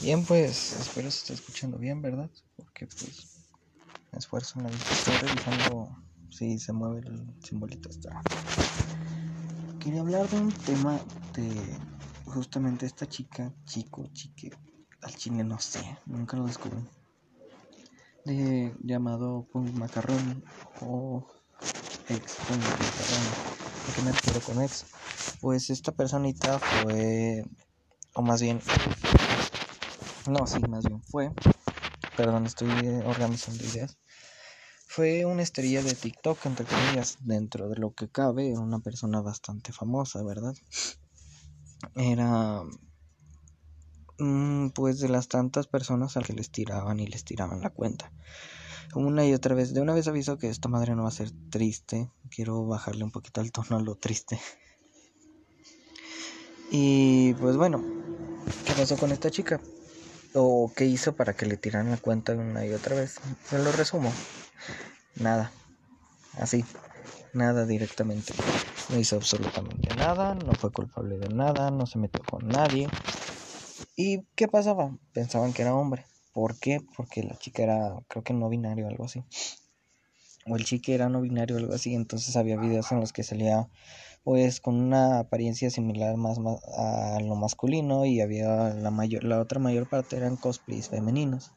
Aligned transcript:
Bien, 0.00 0.24
pues 0.24 0.72
espero 0.78 1.10
se 1.10 1.18
esté 1.18 1.34
escuchando 1.34 1.78
bien, 1.78 2.02
¿verdad? 2.02 2.30
Porque 2.56 2.86
pues 2.86 3.48
me 4.12 4.18
esfuerzo 4.18 4.58
en 4.58 4.66
la. 4.66 4.70
Estoy 4.70 5.14
revisando 5.16 5.96
si 6.30 6.58
se 6.58 6.72
mueve 6.72 7.00
el 7.06 7.34
simbolito. 7.42 7.88
Está. 7.88 8.20
Quería 9.80 10.00
hablar 10.00 10.28
de 10.28 10.38
un 10.38 10.52
tema 10.52 11.00
de 11.34 11.78
justamente 12.24 12.86
esta 12.86 13.06
chica, 13.08 13.52
chico, 13.64 14.06
chique, 14.12 14.50
al 15.02 15.14
chile 15.14 15.42
no 15.44 15.58
sé, 15.58 15.98
nunca 16.06 16.36
lo 16.36 16.46
descubrí. 16.46 16.84
De 18.24 18.74
llamado 18.82 19.46
Punk 19.52 19.72
Macarrón 19.74 20.44
o 20.82 21.26
ex 22.08 22.36
Punk 22.48 22.60
Macarrón. 22.60 23.26
¿A 23.88 23.94
qué 23.94 24.02
me 24.02 24.12
refiero 24.12 24.40
con 24.40 24.62
ex? 24.62 24.86
Pues 25.40 25.70
esta 25.70 25.92
personita 25.92 26.58
fue, 26.58 27.44
o 28.14 28.22
más 28.22 28.42
bien 28.42 28.60
no, 30.28 30.46
sí, 30.46 30.60
más 30.68 30.84
bien 30.84 31.02
fue, 31.02 31.32
perdón, 32.16 32.46
estoy 32.46 32.68
organizando 33.04 33.64
ideas, 33.64 33.98
fue 34.88 35.24
una 35.24 35.42
estrella 35.42 35.82
de 35.82 35.94
TikTok, 35.94 36.46
entre 36.46 36.64
comillas, 36.64 37.18
dentro 37.20 37.68
de 37.68 37.76
lo 37.76 37.92
que 37.92 38.08
cabe, 38.08 38.50
era 38.50 38.60
una 38.60 38.78
persona 38.78 39.20
bastante 39.20 39.72
famosa, 39.72 40.22
¿verdad? 40.22 40.54
Era, 41.94 42.62
mm, 44.18 44.68
pues, 44.70 45.00
de 45.00 45.08
las 45.08 45.28
tantas 45.28 45.66
personas 45.66 46.16
a 46.16 46.22
que 46.22 46.32
les 46.32 46.50
tiraban 46.50 47.00
y 47.00 47.06
les 47.06 47.24
tiraban 47.24 47.60
la 47.60 47.70
cuenta. 47.70 48.10
Una 48.94 49.26
y 49.26 49.34
otra 49.34 49.54
vez, 49.54 49.74
de 49.74 49.80
una 49.80 49.92
vez 49.92 50.08
aviso 50.08 50.38
que 50.38 50.48
esta 50.48 50.68
madre 50.68 50.94
no 50.94 51.02
va 51.02 51.08
a 51.08 51.12
ser 51.12 51.30
triste, 51.50 52.10
quiero 52.30 52.64
bajarle 52.64 53.04
un 53.04 53.10
poquito 53.10 53.40
al 53.40 53.52
tono 53.52 53.76
a 53.76 53.82
lo 53.82 53.96
triste. 53.96 54.40
Y 56.70 57.34
pues 57.34 57.56
bueno, 57.56 57.84
¿qué 58.64 58.72
pasó 58.72 58.96
con 58.96 59.12
esta 59.12 59.30
chica? 59.30 59.60
O 60.38 60.70
qué 60.76 60.84
hizo 60.84 61.16
para 61.16 61.32
que 61.32 61.46
le 61.46 61.56
tiraran 61.56 61.90
la 61.90 61.96
cuenta 61.96 62.34
una 62.34 62.66
y 62.66 62.72
otra 62.72 62.94
vez. 62.94 63.16
Se 63.48 63.58
lo 63.58 63.72
resumo. 63.72 64.12
Nada. 65.16 65.50
Así. 66.38 66.64
Nada 67.32 67.66
directamente. 67.66 68.34
No 68.90 68.98
hizo 68.98 69.16
absolutamente 69.16 69.94
nada, 69.96 70.34
no 70.34 70.52
fue 70.54 70.70
culpable 70.70 71.18
de 71.18 71.28
nada, 71.28 71.70
no 71.70 71.86
se 71.86 71.98
metió 71.98 72.22
con 72.22 72.48
nadie. 72.48 72.88
¿Y 73.96 74.22
qué 74.34 74.46
pasaba? 74.46 74.96
Pensaban 75.12 75.52
que 75.52 75.62
era 75.62 75.74
hombre. 75.74 76.04
¿Por 76.32 76.58
qué? 76.58 76.80
Porque 76.96 77.22
la 77.22 77.36
chica 77.38 77.62
era, 77.62 77.96
creo 78.08 78.22
que 78.22 78.34
no 78.34 78.48
binario 78.48 78.86
o 78.86 78.90
algo 78.90 79.04
así. 79.04 79.24
O 80.46 80.56
el 80.56 80.64
chique 80.64 80.94
era 80.94 81.08
no 81.08 81.22
binario 81.22 81.56
o 81.56 81.58
algo 81.58 81.74
así. 81.74 81.94
Entonces 81.94 82.36
había 82.36 82.58
videos 82.58 82.92
en 82.92 83.00
los 83.00 83.12
que 83.12 83.22
salía 83.22 83.68
pues 84.26 84.60
con 84.60 84.74
una 84.74 85.20
apariencia 85.20 85.70
similar 85.70 86.16
más, 86.16 86.38
a 86.76 87.20
lo 87.20 87.36
masculino 87.36 88.06
y 88.06 88.20
había 88.20 88.74
la 88.74 88.90
mayor 88.90 89.22
la 89.22 89.40
otra 89.40 89.60
mayor 89.60 89.88
parte 89.88 90.16
eran 90.16 90.34
cosplays 90.34 90.88
femeninos. 90.88 91.52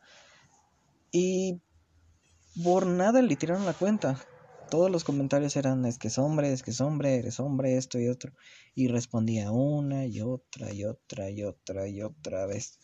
Y 1.11 1.63
por 2.63 2.85
nada 2.85 3.23
le 3.23 3.35
tiraron 3.35 3.65
la 3.65 3.73
cuenta. 3.73 4.23
Todos 4.69 4.91
los 4.91 5.03
comentarios 5.03 5.55
eran 5.55 5.83
es 5.85 5.97
que 5.97 6.09
es 6.09 6.19
hombre 6.19 6.53
es 6.53 6.61
que 6.61 6.69
es 6.69 6.79
hombre 6.79 7.15
eres 7.15 7.39
hombre 7.39 7.75
esto 7.75 7.97
y 7.97 8.07
otro 8.07 8.33
y 8.75 8.87
respondía 8.87 9.49
una 9.49 10.05
y 10.05 10.21
otra 10.21 10.71
y 10.71 10.85
otra 10.85 11.31
y 11.31 11.41
otra 11.41 11.87
y 11.87 12.03
otra 12.03 12.45
vez. 12.45 12.77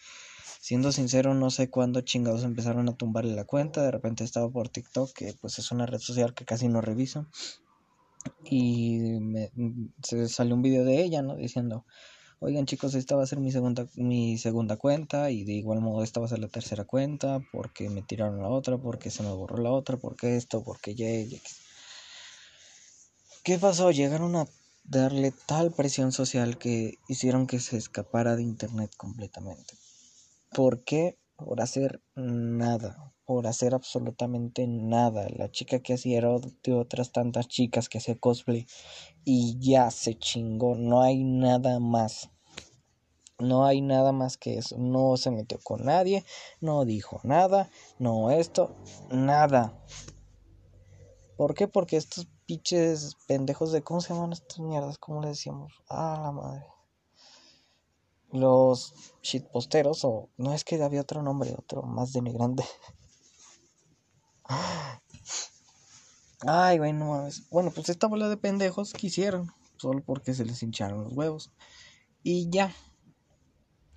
Siendo 0.62 0.92
sincero 0.94 1.36
no 1.36 1.52
sé 1.52 1.70
cuándo 1.70 2.02
chingados 2.02 2.44
empezaron 2.44 2.90
a 2.90 2.98
tumbarle 2.98 3.36
la 3.36 3.46
cuenta. 3.46 3.84
De 3.84 3.92
repente 3.92 4.24
estaba 4.24 4.50
por 4.50 4.68
TikTok 4.68 5.14
que 5.14 5.36
pues 5.40 5.60
es 5.60 5.72
una 5.72 5.86
red 5.86 6.00
social 6.00 6.34
que 6.34 6.44
casi 6.44 6.70
no 6.70 6.82
reviso 6.82 7.28
y 8.44 9.00
me, 9.20 9.52
se 10.04 10.28
salió 10.28 10.56
un 10.56 10.62
video 10.62 10.86
de 10.86 11.04
ella, 11.04 11.22
¿no? 11.22 11.36
Diciendo, 11.36 11.86
oigan 12.40 12.66
chicos, 12.66 12.96
esta 12.96 13.16
va 13.16 13.24
a 13.24 13.28
ser 13.28 13.40
mi 13.40 13.52
segunda, 13.52 13.88
mi 13.96 14.38
segunda 14.38 14.78
cuenta 14.78 15.32
y 15.32 15.44
de 15.44 15.54
igual 15.54 15.82
modo 15.82 16.04
esta 16.04 16.20
va 16.20 16.28
a 16.28 16.30
ser 16.30 16.40
la 16.40 16.48
tercera 16.48 16.86
cuenta 16.86 17.40
porque 17.52 17.90
me 17.90 18.02
tiraron 18.02 18.42
la 18.42 18.50
otra, 18.50 18.78
porque 18.78 19.10
se 19.10 19.24
me 19.24 19.32
borró 19.32 19.58
la 19.58 19.72
otra, 19.72 19.98
porque 19.98 20.36
esto, 20.36 20.64
porque 20.64 20.96
ya... 20.96 21.08
¿Qué 23.44 23.60
pasó? 23.60 23.92
Llegaron 23.92 24.36
a 24.36 24.48
darle 24.84 25.34
tal 25.46 25.72
presión 25.72 26.12
social 26.12 26.58
que 26.58 27.00
hicieron 27.08 27.48
que 27.48 27.60
se 27.60 27.78
escapara 27.78 28.36
de 28.36 28.44
internet 28.44 28.92
completamente. 28.98 29.76
¿Por 30.52 30.84
qué? 30.84 31.18
Por 31.38 31.62
hacer 31.62 32.02
nada 32.16 33.16
por 33.26 33.48
hacer 33.48 33.74
absolutamente 33.74 34.68
nada. 34.68 35.28
La 35.36 35.52
chica 35.52 35.80
que 35.80 35.96
hacía 35.96 36.20
era 36.20 36.30
de 36.64 36.74
otras 36.74 37.12
tantas 37.12 37.48
chicas 37.48 37.90
que 37.90 37.98
hacía 37.98 38.18
cosplay 38.18 38.68
y 39.24 39.58
ya 39.60 39.92
se 39.92 40.18
chingó. 40.18 40.76
No 40.76 41.02
hay 41.02 41.24
nada 41.24 41.80
más. 41.80 42.30
No 43.40 43.66
hay 43.66 43.82
nada 43.82 44.12
más 44.12 44.38
que 44.38 44.58
eso. 44.60 44.78
No 44.78 45.18
se 45.18 45.32
metió 45.32 45.60
con 45.62 45.86
nadie, 45.86 46.24
no 46.62 46.86
dijo 46.86 47.20
nada, 47.24 47.70
no 48.00 48.32
esto, 48.32 48.76
nada. 49.10 49.74
¿Por 51.36 51.54
qué? 51.54 51.68
Porque 51.68 51.98
estos 51.98 52.28
pinches 52.46 53.18
pendejos 53.28 53.74
de... 53.74 53.82
¿Cómo 53.84 54.00
se 54.00 54.14
llaman 54.14 54.32
estas 54.32 54.60
mierdas? 54.60 54.98
¿Cómo 54.98 55.22
le 55.22 55.30
decíamos? 55.30 55.74
Ah, 55.90 56.18
la 56.22 56.32
madre. 56.32 56.75
Los 58.36 58.94
shitposteros 59.24 60.04
o... 60.04 60.30
No 60.38 60.54
es 60.54 60.64
que 60.64 60.82
había 60.84 61.02
otro 61.02 61.22
nombre, 61.22 61.56
otro 61.58 61.84
más 61.84 62.14
denigrante. 62.14 62.64
Ay, 66.48 66.78
güey, 66.78 66.94
no. 66.94 67.28
Bueno, 67.50 67.72
pues 67.72 67.90
esta 67.90 68.08
bola 68.08 68.30
de 68.30 68.38
pendejos 68.38 68.94
quisieron. 68.94 69.52
Solo 69.78 70.04
porque 70.04 70.34
se 70.34 70.46
les 70.46 70.62
hincharon 70.62 71.04
los 71.04 71.14
huevos. 71.14 71.52
Y 72.24 72.50
ya. 72.50 72.74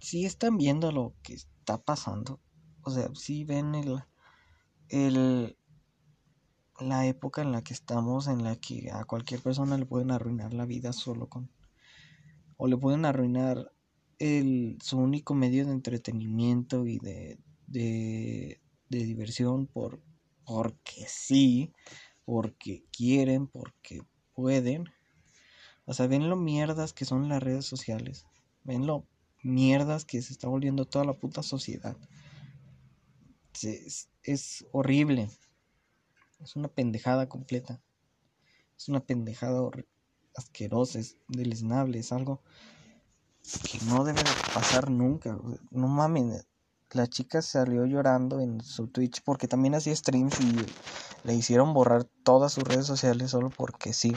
Si 0.01 0.25
están 0.25 0.57
viendo 0.57 0.93
lo 0.93 1.15
que 1.23 1.35
está 1.35 1.79
pasando. 1.79 2.41
O 2.83 2.91
sea, 2.91 3.11
si 3.15 3.45
ven 3.45 3.75
el. 3.75 4.03
el 4.89 5.57
la 6.81 7.07
época 7.07 7.43
en 7.43 7.51
la 7.51 7.63
que 7.63 7.75
estamos, 7.75 8.29
en 8.29 8.45
la 8.45 8.55
que 8.55 8.91
a 8.93 9.05
cualquier 9.05 9.43
persona 9.43 9.77
le 9.77 9.85
pueden 9.85 10.13
arruinar 10.13 10.55
la 10.55 10.65
vida 10.65 10.93
solo 10.93 11.29
con. 11.29 11.51
O 12.57 12.69
le 12.69 12.77
pueden 12.77 13.05
arruinar 13.05 13.73
el, 14.19 14.79
su 14.83 14.99
único 14.99 15.35
medio 15.35 15.67
de 15.67 15.73
entretenimiento 15.73 16.87
y 16.87 16.99
de, 16.99 17.39
de, 17.67 18.61
de 18.89 18.99
diversión 19.05 19.67
por 19.67 20.01
porque 20.49 21.05
sí, 21.07 21.73
porque 22.25 22.85
quieren, 22.91 23.47
porque 23.47 24.01
pueden. 24.35 24.85
O 25.85 25.93
sea, 25.93 26.07
ven 26.07 26.31
lo 26.31 26.37
mierdas 26.37 26.95
que 26.95 27.05
son 27.05 27.29
las 27.29 27.43
redes 27.43 27.67
sociales. 27.67 28.25
Ven 28.65 28.87
lo 28.87 29.07
mierdas 29.43 30.05
que 30.07 30.23
se 30.23 30.33
está 30.33 30.49
volviendo 30.49 30.87
toda 30.87 31.05
la 31.05 31.13
puta 31.13 31.43
sociedad. 31.43 31.97
Es, 33.63 34.09
es 34.23 34.67
horrible. 34.73 35.29
Es 36.41 36.57
una 36.57 36.69
pendejada 36.69 37.29
completa. 37.29 37.83
Es 38.77 38.89
una 38.89 39.01
pendejada 39.01 39.69
asquerosa, 40.35 40.99
es 40.99 41.19
deleznable, 41.29 41.99
es 41.99 42.13
algo 42.13 42.43
que 43.57 43.79
no 43.87 44.05
debe 44.05 44.23
de 44.23 44.31
pasar 44.55 44.91
nunca. 44.91 45.37
No 45.71 45.89
mames, 45.89 46.47
la 46.93 47.07
chica 47.07 47.43
salió 47.43 47.85
llorando 47.85 48.41
en 48.41 48.63
su 48.63 48.87
Twitch 48.87 49.23
porque 49.23 49.49
también 49.49 49.75
hacía 49.75 49.95
streams 49.95 50.41
y 50.41 50.57
le 51.25 51.35
hicieron 51.35 51.75
borrar 51.75 52.05
todas 52.23 52.53
sus 52.53 52.65
redes 52.65 52.87
sociales 52.87 53.31
solo 53.31 53.51
porque 53.51 53.93
sí. 53.93 54.15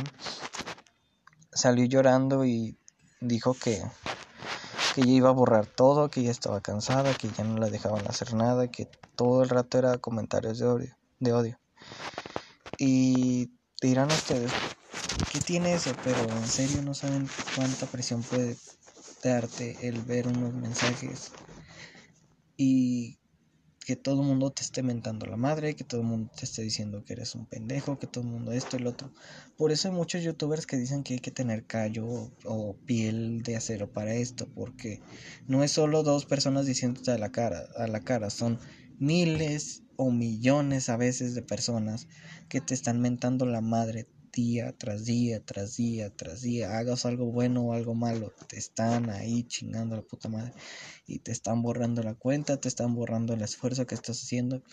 Salió 1.51 1.85
llorando 1.85 2.45
y 2.45 2.77
dijo 3.19 3.53
que, 3.53 3.83
que 4.95 5.01
ya 5.01 5.11
iba 5.11 5.29
a 5.29 5.33
borrar 5.33 5.65
todo, 5.65 6.09
que 6.09 6.23
ya 6.23 6.31
estaba 6.31 6.61
cansada, 6.61 7.13
que 7.13 7.29
ya 7.29 7.43
no 7.43 7.57
la 7.57 7.69
dejaban 7.69 8.07
hacer 8.07 8.33
nada, 8.33 8.69
que 8.69 8.87
todo 9.15 9.43
el 9.43 9.49
rato 9.49 9.77
era 9.77 9.97
comentarios 9.97 10.59
de 10.59 10.67
odio. 10.67 10.97
De 11.19 11.33
odio. 11.33 11.59
Y 12.77 13.51
dirán 13.81 14.07
ustedes, 14.07 14.51
¿qué 15.31 15.41
tiene 15.41 15.73
eso? 15.73 15.91
Pero 16.05 16.21
en 16.21 16.47
serio 16.47 16.81
no 16.83 16.93
saben 16.93 17.29
cuánta 17.55 17.85
presión 17.85 18.23
puede 18.23 18.55
el 19.23 20.01
ver 20.01 20.27
unos 20.27 20.53
mensajes 20.53 21.31
y 22.57 23.19
que 23.85 23.95
todo 23.95 24.21
el 24.21 24.27
mundo 24.27 24.51
te 24.51 24.61
esté 24.61 24.83
mentando 24.83 25.25
la 25.25 25.37
madre, 25.37 25.75
que 25.75 25.83
todo 25.83 26.01
el 26.01 26.07
mundo 26.07 26.31
te 26.35 26.45
esté 26.45 26.61
diciendo 26.61 27.03
que 27.03 27.13
eres 27.13 27.35
un 27.35 27.45
pendejo, 27.45 27.99
que 27.99 28.07
todo 28.07 28.23
el 28.23 28.29
mundo 28.29 28.51
esto 28.51 28.77
y 28.77 28.79
lo 28.79 28.91
otro. 28.91 29.11
Por 29.57 29.71
eso 29.71 29.87
hay 29.89 29.93
muchos 29.93 30.23
youtubers 30.23 30.65
que 30.65 30.77
dicen 30.77 31.03
que 31.03 31.15
hay 31.15 31.19
que 31.19 31.31
tener 31.31 31.65
callo 31.65 32.31
o, 32.45 32.75
piel 32.85 33.41
de 33.43 33.55
acero 33.55 33.91
para 33.91 34.13
esto, 34.13 34.47
porque 34.53 35.01
no 35.47 35.63
es 35.63 35.71
solo 35.71 36.03
dos 36.03 36.25
personas 36.25 36.65
diciéndote 36.65 37.11
a 37.11 37.17
la 37.17 37.31
cara, 37.31 37.65
a 37.77 37.87
la 37.87 38.01
cara, 38.01 38.29
son 38.29 38.59
miles 38.99 39.83
o 39.97 40.11
millones 40.11 40.89
a 40.89 40.97
veces 40.97 41.35
de 41.35 41.41
personas 41.41 42.07
que 42.49 42.61
te 42.61 42.73
están 42.73 43.01
mentando 43.01 43.45
la 43.45 43.61
madre 43.61 44.07
día 44.31 44.73
tras 44.77 45.05
día, 45.05 45.43
tras 45.43 45.77
día, 45.77 46.09
tras 46.09 46.41
día, 46.41 46.77
hagas 46.77 47.05
algo 47.05 47.25
bueno 47.25 47.63
o 47.63 47.73
algo 47.73 47.93
malo, 47.93 48.33
te 48.47 48.57
están 48.57 49.09
ahí 49.09 49.43
chingando 49.43 49.95
la 49.95 50.01
puta 50.01 50.29
madre 50.29 50.53
y 51.07 51.19
te 51.19 51.31
están 51.31 51.61
borrando 51.61 52.03
la 52.03 52.15
cuenta, 52.15 52.57
te 52.57 52.67
están 52.67 52.95
borrando 52.95 53.33
el 53.33 53.41
esfuerzo 53.41 53.85
que 53.85 53.95
estás 53.95 54.21
haciendo. 54.21 54.63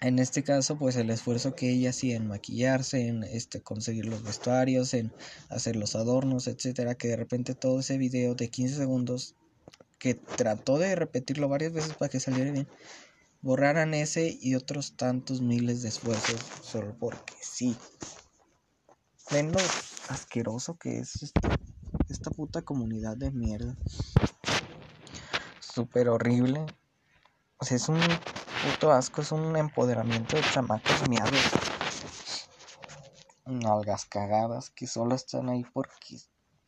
En 0.00 0.18
este 0.18 0.42
caso, 0.42 0.78
pues 0.78 0.96
el 0.96 1.10
esfuerzo 1.10 1.54
que 1.54 1.70
ella 1.70 1.90
hacía 1.90 2.16
en 2.16 2.26
maquillarse, 2.26 3.06
en 3.06 3.22
este 3.22 3.60
conseguir 3.60 4.06
los 4.06 4.22
vestuarios, 4.22 4.94
en 4.94 5.12
hacer 5.50 5.76
los 5.76 5.94
adornos, 5.94 6.46
etcétera, 6.46 6.94
que 6.94 7.08
de 7.08 7.16
repente 7.16 7.54
todo 7.54 7.80
ese 7.80 7.98
video 7.98 8.34
de 8.34 8.48
15 8.48 8.76
segundos 8.76 9.34
que 9.98 10.14
trató 10.14 10.78
de 10.78 10.94
repetirlo 10.94 11.48
varias 11.48 11.74
veces 11.74 11.92
para 11.94 12.08
que 12.08 12.18
saliera 12.18 12.50
bien, 12.50 12.66
borraran 13.42 13.92
ese 13.92 14.38
y 14.40 14.54
otros 14.54 14.96
tantos 14.96 15.42
miles 15.42 15.82
de 15.82 15.90
esfuerzos 15.90 16.40
solo 16.62 16.96
porque 16.98 17.34
sí. 17.42 17.76
Ven 19.30 19.52
lo 19.52 19.58
asqueroso 20.08 20.76
que 20.76 20.98
es 20.98 21.22
esta, 21.22 21.56
esta 22.08 22.30
puta 22.30 22.62
comunidad 22.62 23.16
de 23.16 23.30
mierda. 23.30 23.76
Súper 25.60 26.08
horrible. 26.08 26.66
O 27.58 27.64
sea, 27.64 27.76
es 27.76 27.88
un 27.88 28.00
puto 28.00 28.90
asco, 28.90 29.22
es 29.22 29.30
un 29.32 29.56
empoderamiento 29.56 30.36
de 30.36 30.42
chamacos 30.42 31.08
miados. 31.08 31.40
Nalgas 33.46 34.04
cagadas 34.04 34.70
que 34.70 34.86
solo 34.86 35.14
están 35.14 35.48
ahí 35.48 35.64
porque 35.72 36.18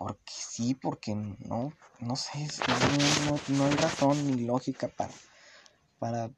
porque 0.02 0.32
sí, 0.32 0.74
porque 0.74 1.14
no, 1.14 1.72
no 2.00 2.16
sé, 2.16 2.48
no, 3.26 3.56
no, 3.56 3.64
hay 3.66 3.76
razón 3.76 4.26
ni 4.26 4.44
lógica 4.44 4.88
para, 4.88 5.12
para 6.00 6.30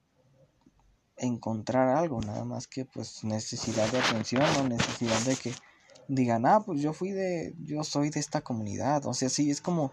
encontrar 1.16 1.88
algo, 1.96 2.20
nada 2.20 2.44
más 2.44 2.66
que 2.66 2.84
pues 2.84 3.24
necesidad 3.24 3.90
de 3.90 4.00
atención 4.00 4.44
o 4.60 4.68
necesidad 4.68 5.18
de 5.20 5.36
que 5.36 5.54
digan, 6.08 6.46
ah, 6.46 6.62
pues 6.64 6.80
yo 6.80 6.92
fui 6.92 7.10
de, 7.10 7.54
yo 7.64 7.84
soy 7.84 8.10
de 8.10 8.20
esta 8.20 8.40
comunidad, 8.40 9.06
o 9.06 9.14
sea, 9.14 9.28
sí, 9.28 9.50
es 9.50 9.60
como, 9.60 9.92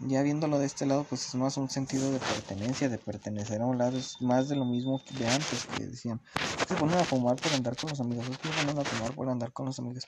ya 0.00 0.22
viéndolo 0.22 0.58
de 0.58 0.66
este 0.66 0.86
lado, 0.86 1.04
pues 1.04 1.26
es 1.26 1.34
más 1.34 1.56
un 1.56 1.70
sentido 1.70 2.10
de 2.10 2.18
pertenencia, 2.18 2.88
de 2.88 2.98
pertenecer 2.98 3.62
a 3.62 3.66
un 3.66 3.78
lado, 3.78 3.96
es 3.96 4.20
más 4.20 4.48
de 4.48 4.56
lo 4.56 4.64
mismo 4.64 5.00
de 5.18 5.26
antes, 5.28 5.66
que 5.76 5.86
decían, 5.86 6.20
se 6.68 6.74
ponen 6.74 6.98
a 6.98 7.04
fumar 7.04 7.36
por 7.36 7.52
andar 7.52 7.76
con 7.76 7.90
los 7.90 8.00
amigos, 8.00 8.26
se 8.26 8.48
ponen 8.48 8.78
a 8.78 8.84
fumar 8.84 9.14
por 9.14 9.28
andar 9.28 9.52
con 9.52 9.66
los 9.66 9.78
amigos, 9.78 10.06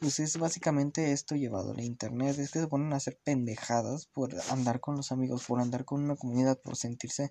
pues 0.00 0.20
es 0.20 0.38
básicamente 0.38 1.12
esto 1.12 1.34
llevado 1.34 1.72
a 1.72 1.74
la 1.74 1.82
internet, 1.82 2.38
es 2.38 2.50
que 2.50 2.60
se 2.60 2.66
ponen 2.66 2.92
a 2.92 2.96
hacer 2.96 3.18
pendejadas 3.22 4.06
por 4.06 4.34
andar 4.50 4.80
con 4.80 4.96
los 4.96 5.12
amigos, 5.12 5.44
por 5.44 5.60
andar 5.60 5.84
con 5.84 6.02
una 6.02 6.16
comunidad, 6.16 6.58
por 6.58 6.76
sentirse, 6.76 7.30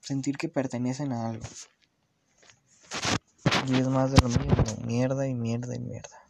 sentir 0.00 0.36
que 0.36 0.48
pertenecen 0.48 1.12
a 1.12 1.30
algo. 1.30 1.46
Y 3.68 3.76
es 3.76 3.86
más 3.88 4.10
de 4.10 4.20
lo 4.20 4.28
mismo, 4.28 4.54
mierda 4.84 5.26
y 5.26 5.34
mierda 5.34 5.74
y 5.74 5.78
mierda. 5.78 6.21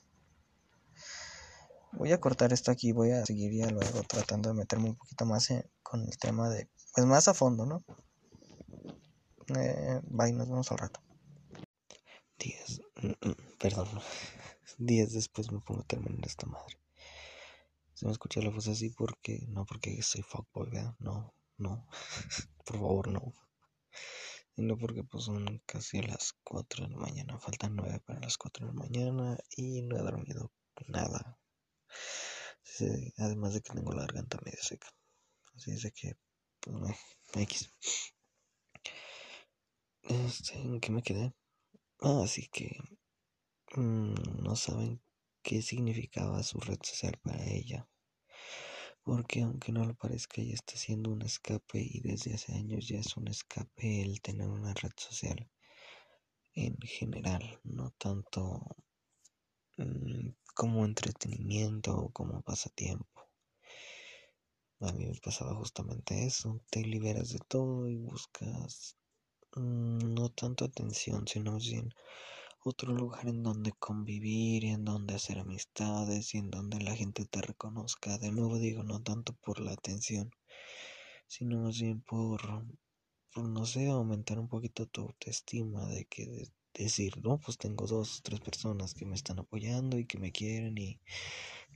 Voy 1.95 2.11
a 2.11 2.21
cortar 2.21 2.55
esto 2.55 2.71
aquí, 2.71 2.93
voy 2.93 3.11
a 3.11 3.27
seguir 3.27 3.53
ya 3.53 3.69
luego 3.69 4.03
tratando 4.09 4.49
de 4.49 4.55
meterme 4.55 4.89
un 4.89 4.97
poquito 4.97 5.27
más 5.27 5.53
con 5.83 6.03
el 6.03 6.17
tema 6.17 6.49
de, 6.49 6.71
pues 6.95 7.07
más 7.07 7.29
a 7.29 7.35
fondo, 7.35 7.67
¿no? 7.67 7.85
Eh, 9.55 10.01
bye, 10.05 10.33
nos 10.33 10.49
vemos 10.49 10.73
al 10.73 10.79
rato. 10.79 11.03
Días, 12.39 12.81
mm, 12.97 13.29
mm, 13.29 13.37
perdón, 13.59 13.89
días 14.79 15.13
después 15.13 15.53
me 15.53 15.61
pongo 15.61 15.83
a 15.83 15.87
terminar 15.87 16.25
esta 16.25 16.47
madre. 16.47 16.79
Se 17.93 18.07
me 18.07 18.13
escucha 18.13 18.41
la 18.41 18.49
voz 18.49 18.69
así 18.69 18.89
porque, 18.89 19.45
no 19.49 19.67
porque 19.67 20.03
soy 20.03 20.23
fuckboy, 20.23 20.71
¿verdad? 20.71 20.97
No, 20.99 21.35
no, 21.59 21.87
por 22.65 22.77
favor, 22.79 23.09
no. 23.09 23.35
no 24.57 24.79
porque 24.79 25.05
pues 25.05 25.25
son 25.25 25.63
casi 25.67 26.01
las 26.01 26.33
4 26.43 26.87
de 26.87 26.93
la 26.93 26.97
mañana, 26.97 27.39
faltan 27.39 27.77
9 27.77 28.01
para 28.01 28.21
las 28.21 28.39
4 28.39 28.67
de 28.67 28.73
la 28.73 28.81
mañana 28.81 29.39
y 29.55 29.83
no 29.83 29.99
he 29.99 30.03
dormido 30.03 30.51
nada 30.89 31.39
además 33.19 33.55
de 33.55 33.63
que 33.63 33.73
tengo 33.73 33.93
la 33.93 34.03
garganta 34.03 34.39
medio 34.45 34.63
seca. 34.63 34.89
Así 35.55 35.73
es 35.73 35.83
de 35.83 35.93
que, 35.93 36.17
pues, 36.61 36.97
X. 37.35 37.71
Este, 40.03 40.59
¿En 40.59 40.81
qué 40.81 40.91
me 40.91 41.03
quedé? 41.03 41.33
Ah, 42.01 42.23
así 42.25 42.49
que 42.49 42.77
mm, 43.77 44.43
no 44.43 44.57
saben 44.57 45.01
qué 45.43 45.63
significaba 45.63 46.43
su 46.43 46.59
red 46.61 46.79
social 46.83 47.19
para 47.23 47.45
ella. 47.45 47.89
Porque 49.05 49.43
aunque 49.43 49.73
no 49.73 49.85
lo 49.85 49.95
parezca, 49.95 50.41
ella 50.41 50.55
está 50.55 50.75
haciendo 50.75 51.11
un 51.11 51.23
escape 51.23 51.81
y 51.81 52.01
desde 52.01 52.35
hace 52.35 52.55
años 52.55 52.89
ya 52.89 52.99
es 52.99 53.17
un 53.17 53.29
escape 53.29 54.03
el 54.03 54.21
tener 54.21 54.49
una 54.49 54.75
red 54.75 54.93
social 54.97 55.51
en 56.55 56.77
general, 56.83 57.61
no 57.65 57.91
tanto 57.99 58.67
mm, 59.79 60.31
como 60.55 60.85
entretenimiento 60.85 61.97
o 61.97 62.11
como 62.11 62.43
pasatiempo. 62.43 63.29
A 64.81 64.93
mí 64.93 65.07
me 65.07 65.21
pasaba 65.21 65.55
justamente 65.55 66.27
eso, 66.27 66.61
te 66.71 66.83
liberas 66.83 67.31
de 67.31 67.39
todo 67.39 67.89
y 67.89 67.97
buscas 67.97 68.97
mm, 69.55 70.15
no 70.15 70.29
tanto 70.31 70.65
atención, 70.65 71.27
sino 71.29 71.57
bien 71.59 71.95
otro 72.65 72.93
lugar 72.93 73.29
en 73.29 73.43
donde 73.43 73.73
convivir 73.73 74.65
y 74.65 74.71
en 74.71 74.85
donde 74.85 75.15
hacer 75.15 75.39
amistades 75.39 76.35
y 76.35 76.39
en 76.39 76.51
donde 76.51 76.81
la 76.81 76.95
gente 76.95 77.25
te 77.25 77.41
reconozca. 77.41 78.19
De 78.19 78.31
nuevo 78.31 78.59
digo, 78.59 78.83
no 78.85 79.03
tanto 79.03 79.33
por 79.35 79.61
la 79.61 79.73
atención, 79.73 80.31
sino 81.27 81.61
más 81.61 81.81
bien 81.81 82.01
por, 82.03 82.41
por 83.33 83.49
no 83.49 83.67
sé, 83.67 83.89
aumentar 83.89 84.39
un 84.39 84.49
poquito 84.49 84.87
tu 84.87 85.03
autoestima 85.03 85.87
de 85.89 86.05
que 86.05 86.49
decir, 86.75 87.17
no, 87.23 87.39
pues 87.39 87.59
tengo 87.59 87.87
dos, 87.87 88.23
tres 88.23 88.41
personas 88.41 88.95
que 88.95 89.07
me 89.07 89.15
están 89.15 89.39
apoyando 89.39 89.99
y 89.99 90.07
que 90.07 90.19
me 90.19 90.33
quieren 90.33 90.77
y 90.79 91.01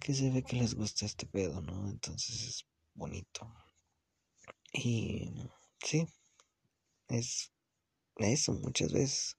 que 0.00 0.14
se 0.14 0.31
ve 0.31 0.43
que 0.43 0.56
les 0.56 0.75
gusta 0.75 1.06
este 1.06 1.26
pedo, 1.26 1.60
¿no? 1.60 1.88
Entonces 1.88 2.43
es 2.43 2.66
bonito. 2.94 3.52
Y 4.72 5.31
sí, 5.82 6.06
es 7.08 7.52
eso 8.16 8.52
muchas 8.54 8.93
veces. 8.93 9.37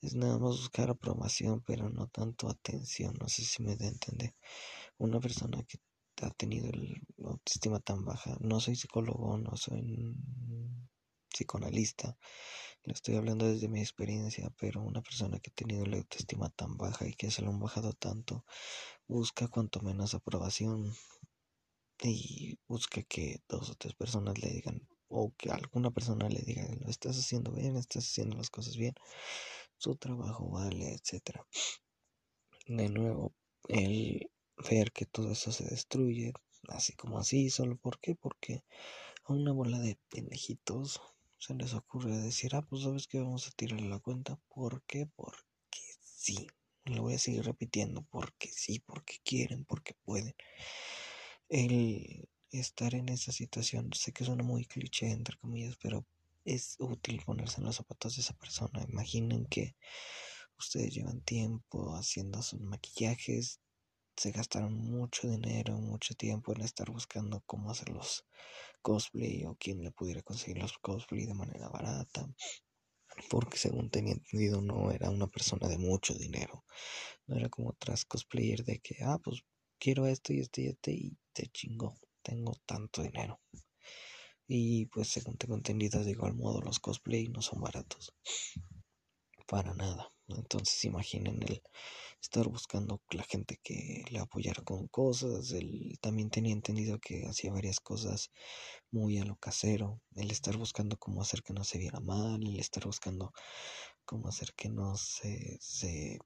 Es 0.00 0.14
nada 0.14 0.38
más 0.38 0.56
buscar 0.56 0.90
aprobación, 0.90 1.62
pero 1.66 1.90
no 1.90 2.06
tanto 2.08 2.48
atención. 2.48 3.14
No 3.20 3.28
sé 3.28 3.44
si 3.44 3.62
me 3.62 3.76
da 3.76 3.84
a 3.84 3.88
entender. 3.88 4.34
Una 4.98 5.20
persona 5.20 5.62
que 5.64 5.78
ha 6.22 6.30
tenido 6.30 6.68
el 6.68 7.02
autoestima 7.24 7.80
tan 7.80 8.04
baja, 8.04 8.36
no 8.40 8.60
soy 8.60 8.76
psicólogo, 8.76 9.38
no 9.38 9.56
soy 9.56 10.16
psicoanalista, 11.30 12.16
lo 12.84 12.92
estoy 12.92 13.16
hablando 13.16 13.46
desde 13.46 13.68
mi 13.68 13.80
experiencia, 13.80 14.50
pero 14.58 14.82
una 14.82 15.02
persona 15.02 15.38
que 15.38 15.50
ha 15.50 15.54
tenido 15.54 15.84
la 15.86 15.98
autoestima 15.98 16.50
tan 16.50 16.76
baja 16.76 17.06
y 17.06 17.14
que 17.14 17.30
se 17.30 17.42
lo 17.42 17.50
han 17.50 17.60
bajado 17.60 17.92
tanto, 17.92 18.44
busca 19.06 19.48
cuanto 19.48 19.80
menos 19.80 20.14
aprobación 20.14 20.92
y 22.02 22.58
busca 22.66 23.02
que 23.02 23.40
dos 23.48 23.70
o 23.70 23.74
tres 23.74 23.94
personas 23.94 24.38
le 24.38 24.50
digan 24.50 24.88
o 25.08 25.32
que 25.36 25.50
alguna 25.50 25.90
persona 25.90 26.28
le 26.28 26.40
diga 26.40 26.66
lo 26.80 26.88
estás 26.88 27.18
haciendo 27.18 27.52
bien, 27.52 27.76
estás 27.76 28.06
haciendo 28.06 28.36
las 28.36 28.48
cosas 28.48 28.76
bien, 28.76 28.94
su 29.76 29.96
trabajo 29.96 30.48
vale, 30.48 30.94
etcétera. 30.94 31.46
De 32.66 32.88
nuevo, 32.88 33.34
el 33.68 34.30
ver 34.70 34.92
que 34.92 35.06
todo 35.06 35.32
eso 35.32 35.52
se 35.52 35.64
destruye, 35.64 36.32
así 36.68 36.94
como 36.94 37.18
así, 37.18 37.50
solo 37.50 37.76
¿por 37.76 37.98
qué? 37.98 38.14
Porque 38.14 38.62
a 39.24 39.32
una 39.32 39.52
bola 39.52 39.78
de 39.78 39.98
pendejitos 40.08 41.00
se 41.40 41.54
les 41.54 41.72
ocurre 41.74 42.18
decir, 42.18 42.54
ah, 42.54 42.62
pues 42.62 42.82
sabes 42.82 43.06
que 43.06 43.18
vamos 43.18 43.48
a 43.48 43.50
tirarle 43.52 43.88
la 43.88 43.98
cuenta. 43.98 44.38
¿Por 44.48 44.82
qué? 44.84 45.06
Porque 45.06 45.80
sí. 46.02 46.46
Lo 46.84 47.02
voy 47.02 47.14
a 47.14 47.18
seguir 47.18 47.44
repitiendo, 47.44 48.02
porque 48.10 48.48
sí, 48.52 48.78
porque 48.80 49.16
quieren, 49.24 49.64
porque 49.64 49.94
pueden. 50.04 50.34
El 51.48 52.28
estar 52.50 52.94
en 52.94 53.08
esa 53.08 53.32
situación, 53.32 53.90
sé 53.94 54.12
que 54.12 54.24
suena 54.24 54.42
muy 54.42 54.66
cliché, 54.66 55.10
entre 55.10 55.36
comillas, 55.38 55.76
pero 55.82 56.04
es 56.44 56.76
útil 56.78 57.22
ponerse 57.24 57.60
en 57.60 57.66
los 57.66 57.76
zapatos 57.76 58.16
de 58.16 58.22
esa 58.22 58.34
persona. 58.34 58.84
Imaginen 58.88 59.46
que 59.46 59.76
ustedes 60.58 60.92
llevan 60.94 61.22
tiempo 61.22 61.94
haciendo 61.96 62.42
sus 62.42 62.60
maquillajes, 62.60 63.60
se 64.16 64.30
gastaron 64.32 64.74
mucho 64.74 65.26
dinero, 65.26 65.78
mucho 65.78 66.14
tiempo 66.14 66.52
en 66.52 66.60
estar 66.60 66.90
buscando 66.90 67.42
cómo 67.46 67.70
hacerlos 67.70 68.26
cosplay 68.80 69.44
o 69.44 69.56
quien 69.56 69.82
le 69.82 69.90
pudiera 69.90 70.22
conseguir 70.22 70.58
los 70.58 70.78
cosplay 70.78 71.26
de 71.26 71.34
manera 71.34 71.68
barata. 71.68 72.28
Porque 73.28 73.58
según 73.58 73.90
tenía 73.90 74.14
entendido 74.14 74.60
no 74.60 74.90
era 74.90 75.10
una 75.10 75.26
persona 75.26 75.68
de 75.68 75.78
mucho 75.78 76.14
dinero. 76.14 76.64
No 77.26 77.36
era 77.36 77.48
como 77.48 77.70
otras 77.70 78.04
cosplayers 78.04 78.64
de 78.64 78.80
que, 78.80 78.96
ah, 79.02 79.18
pues 79.22 79.42
quiero 79.78 80.06
esto 80.06 80.32
y 80.32 80.40
esto 80.40 80.60
y 80.60 80.66
esto 80.68 80.90
y 80.90 81.16
te 81.32 81.46
chingo. 81.48 81.96
Tengo 82.22 82.52
tanto 82.66 83.02
dinero. 83.02 83.40
Y 84.46 84.86
pues 84.86 85.08
según 85.08 85.36
tengo 85.36 85.54
entendido 85.54 86.02
de 86.02 86.10
igual 86.10 86.34
modo 86.34 86.60
los 86.60 86.80
cosplay 86.80 87.28
no 87.28 87.40
son 87.40 87.60
baratos. 87.60 88.14
Para 89.46 89.74
nada. 89.74 90.12
Entonces 90.28 90.84
imaginen 90.84 91.42
el 91.42 91.62
estar 92.20 92.46
buscando 92.48 93.00
la 93.10 93.22
gente 93.24 93.58
que 93.62 94.04
le 94.10 94.18
apoyara 94.18 94.62
con 94.62 94.88
cosas. 94.88 95.52
Él 95.52 95.98
también 96.00 96.30
tenía 96.30 96.52
entendido 96.52 96.98
que 96.98 97.26
hacía 97.26 97.52
varias 97.52 97.80
cosas 97.80 98.30
muy 98.90 99.18
a 99.18 99.24
lo 99.24 99.36
casero. 99.36 100.00
El 100.14 100.30
estar 100.30 100.56
buscando 100.56 100.96
cómo 100.96 101.22
hacer 101.22 101.42
que 101.42 101.52
no 101.52 101.64
se 101.64 101.78
viera 101.78 102.00
mal. 102.00 102.42
El 102.42 102.60
estar 102.60 102.84
buscando 102.84 103.32
cómo 104.04 104.28
hacer 104.28 104.52
que 104.54 104.68
no 104.68 104.96
se, 104.96 105.58
se, 105.60 106.18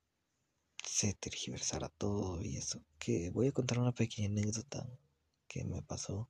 se 0.85 1.15
tergiversara 1.15 1.89
todo 1.91 2.43
y 2.43 2.57
eso. 2.57 2.83
Que 2.99 3.31
voy 3.31 3.49
a 3.49 3.53
contar 3.53 3.79
una 3.79 3.93
pequeña 3.93 4.29
anécdota 4.29 4.89
que 5.47 5.65
me 5.65 5.83
pasó. 5.83 6.29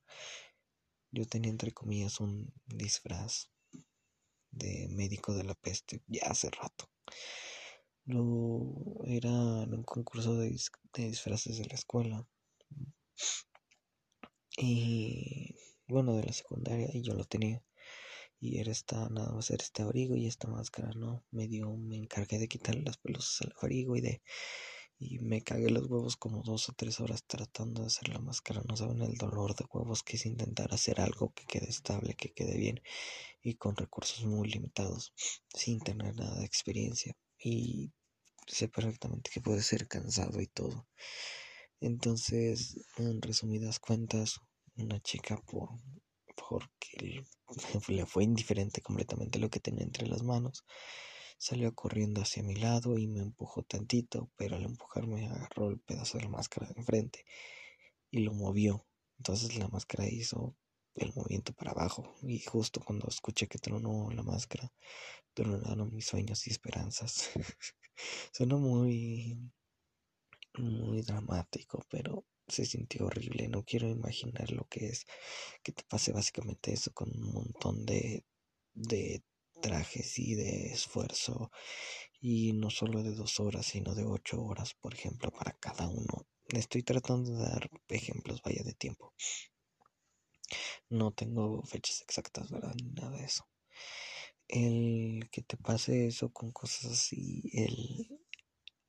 Yo 1.11 1.25
tenía 1.25 1.49
entre 1.49 1.71
comillas 1.71 2.19
un 2.19 2.53
disfraz 2.65 3.49
de 4.51 4.87
médico 4.89 5.33
de 5.33 5.43
la 5.43 5.55
peste 5.55 6.01
ya 6.07 6.27
hace 6.27 6.49
rato. 6.49 6.89
Lo 8.05 9.03
era 9.05 9.63
en 9.63 9.73
un 9.73 9.83
concurso 9.83 10.35
de, 10.37 10.49
disfraces 10.93 11.57
de 11.57 11.65
la 11.65 11.75
escuela. 11.75 12.27
Y 14.57 15.55
bueno, 15.87 16.15
de 16.15 16.23
la 16.23 16.33
secundaria 16.33 16.89
y 16.93 17.01
yo 17.01 17.13
lo 17.13 17.25
tenía. 17.25 17.63
Y 18.39 18.59
era 18.59 18.71
esta, 18.71 19.09
nada 19.09 19.31
más 19.33 19.49
este 19.49 19.81
abrigo 19.81 20.15
y 20.15 20.27
esta 20.27 20.47
máscara, 20.47 20.91
¿no? 20.95 21.23
Me 21.31 21.47
dio, 21.47 21.75
me 21.75 21.97
encargué 21.97 22.37
de 22.37 22.47
quitarle 22.47 22.83
las 22.83 22.97
pelusas 22.97 23.41
al 23.41 23.53
abrigo 23.59 23.95
y 23.95 24.01
de 24.01 24.21
y 24.97 25.19
me 25.19 25.41
cagué 25.41 25.69
los 25.69 25.87
huevos 25.87 26.15
como 26.15 26.41
dos 26.41 26.69
o 26.69 26.73
tres 26.73 26.99
horas 27.01 27.23
tratando 27.25 27.81
de 27.81 27.87
hacer 27.87 28.09
la 28.09 28.19
máscara. 28.19 28.61
No 28.67 28.77
saben 28.77 29.01
el 29.01 29.15
dolor 29.15 29.55
de 29.55 29.65
huevos 29.71 30.03
que 30.03 30.15
es 30.15 30.25
intentar 30.25 30.73
hacer 30.73 31.01
algo 31.01 31.33
que 31.33 31.45
quede 31.45 31.69
estable, 31.69 32.15
que 32.15 32.33
quede 32.33 32.57
bien 32.57 32.81
y 33.41 33.55
con 33.55 33.75
recursos 33.75 34.23
muy 34.25 34.49
limitados, 34.49 35.13
sin 35.53 35.79
tener 35.79 36.15
nada 36.15 36.39
de 36.39 36.45
experiencia. 36.45 37.15
Y 37.45 37.91
sé 38.47 38.67
perfectamente 38.69 39.29
que 39.31 39.41
puede 39.41 39.61
ser 39.61 39.87
cansado 39.87 40.41
y 40.41 40.47
todo. 40.47 40.87
Entonces, 41.79 42.77
en 42.97 43.21
resumidas 43.21 43.79
cuentas, 43.79 44.39
una 44.75 44.99
chica 45.01 45.37
por 45.45 45.69
porque 46.49 47.23
le 47.87 48.05
fue 48.05 48.23
indiferente 48.23 48.81
completamente 48.81 49.39
lo 49.39 49.49
que 49.49 49.59
tenía 49.61 49.83
entre 49.83 50.07
las 50.07 50.23
manos 50.23 50.65
Salió 51.37 51.75
corriendo 51.75 52.21
hacia 52.21 52.43
mi 52.43 52.55
lado 52.55 52.97
y 52.97 53.07
me 53.07 53.19
empujó 53.19 53.61
tantito, 53.63 54.31
pero 54.37 54.55
al 54.55 54.63
empujarme 54.63 55.27
agarró 55.27 55.69
el 55.69 55.79
pedazo 55.79 56.17
de 56.17 56.23
la 56.23 56.29
máscara 56.29 56.67
de 56.67 56.75
enfrente 56.77 57.25
y 58.09 58.19
lo 58.19 58.33
movió. 58.33 58.85
Entonces 59.17 59.57
la 59.57 59.67
máscara 59.67 60.07
hizo 60.07 60.55
el 60.95 61.13
movimiento 61.15 61.53
para 61.53 61.71
abajo 61.71 62.15
y 62.23 62.39
justo 62.39 62.81
cuando 62.81 63.07
escuché 63.07 63.47
que 63.47 63.59
tronó 63.59 64.09
la 64.11 64.23
máscara, 64.23 64.71
tronaron 65.33 65.93
mis 65.93 66.05
sueños 66.07 66.47
y 66.47 66.51
esperanzas. 66.51 67.29
Suena 68.33 68.57
muy, 68.57 69.37
muy 70.57 71.01
dramático, 71.01 71.85
pero 71.89 72.25
se 72.47 72.65
sintió 72.65 73.05
horrible. 73.05 73.47
No 73.47 73.63
quiero 73.63 73.89
imaginar 73.89 74.51
lo 74.51 74.65
que 74.65 74.87
es 74.87 75.05
que 75.63 75.71
te 75.71 75.83
pase 75.83 76.11
básicamente 76.11 76.73
eso 76.73 76.91
con 76.93 77.09
un 77.09 77.33
montón 77.33 77.85
de, 77.85 78.25
de 78.73 79.23
trajes 79.61 80.19
y 80.19 80.35
de 80.35 80.67
esfuerzo 80.73 81.51
y 82.19 82.53
no 82.53 82.69
solo 82.69 83.03
de 83.03 83.13
dos 83.13 83.39
horas 83.39 83.65
sino 83.65 83.95
de 83.95 84.03
ocho 84.03 84.43
horas 84.43 84.73
por 84.73 84.93
ejemplo 84.93 85.31
para 85.31 85.53
cada 85.53 85.87
uno 85.87 86.27
estoy 86.49 86.83
tratando 86.83 87.31
de 87.31 87.43
dar 87.43 87.69
ejemplos 87.89 88.41
vaya 88.43 88.63
de 88.63 88.73
tiempo 88.73 89.13
no 90.89 91.11
tengo 91.11 91.63
fechas 91.63 92.01
exactas 92.01 92.49
verdad 92.51 92.73
ni 92.75 92.91
nada 92.91 93.17
de 93.17 93.25
eso 93.25 93.47
el 94.47 95.29
que 95.31 95.41
te 95.41 95.57
pase 95.57 96.07
eso 96.07 96.31
con 96.31 96.51
cosas 96.51 96.91
así 96.91 97.49
el 97.53 98.19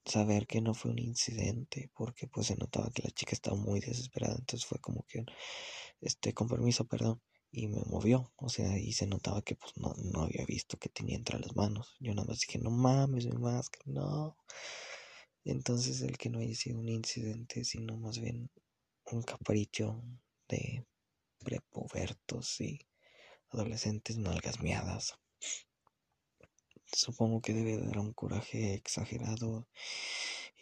saber 0.04 0.46
que 0.46 0.60
no 0.60 0.74
fue 0.74 0.92
un 0.92 0.98
incidente 0.98 1.90
porque 1.94 2.26
pues 2.28 2.48
se 2.48 2.56
notaba 2.56 2.90
que 2.90 3.02
la 3.02 3.10
chica 3.10 3.32
estaba 3.32 3.56
muy 3.56 3.80
desesperada 3.80 4.36
entonces 4.38 4.66
fue 4.66 4.78
como 4.80 5.04
que 5.06 5.24
este 6.00 6.34
con 6.34 6.48
permiso 6.48 6.84
perdón 6.86 7.20
y 7.56 7.68
me 7.68 7.82
movió, 7.86 8.32
o 8.36 8.48
sea, 8.50 8.78
y 8.78 8.92
se 8.92 9.06
notaba 9.06 9.40
que 9.42 9.54
pues 9.56 9.72
no, 9.76 9.94
no 10.12 10.22
había 10.22 10.44
visto 10.44 10.78
que 10.78 10.90
tenía 10.90 11.16
entre 11.16 11.38
las 11.38 11.56
manos. 11.56 11.96
Yo 12.00 12.12
nada 12.14 12.28
más 12.28 12.40
dije, 12.40 12.58
no 12.58 12.70
mames, 12.70 13.26
mi 13.26 13.38
máscara, 13.38 13.84
no. 13.86 14.36
Entonces 15.44 16.02
el 16.02 16.18
que 16.18 16.28
no 16.28 16.40
haya 16.40 16.54
sido 16.54 16.78
un 16.78 16.88
incidente, 16.90 17.64
sino 17.64 17.96
más 17.96 18.18
bien 18.18 18.50
un 19.12 19.22
capricho 19.22 20.02
de 20.48 20.84
prepubertos 21.44 22.60
y 22.60 22.86
adolescentes 23.50 24.18
nalgas 24.18 24.60
miadas. 24.60 25.18
Supongo 26.92 27.40
que 27.42 27.52
debe 27.52 27.78
dar 27.78 27.98
un 27.98 28.12
coraje 28.12 28.74
exagerado 28.74 29.68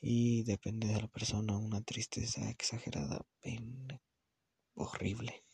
y 0.01 0.43
depende 0.45 0.89
de 0.89 1.01
la 1.01 1.09
persona, 1.09 1.57
una 1.57 1.81
tristeza 1.83 2.49
exagerada, 2.51 3.25
en 3.43 3.89
horrible. 4.75 5.45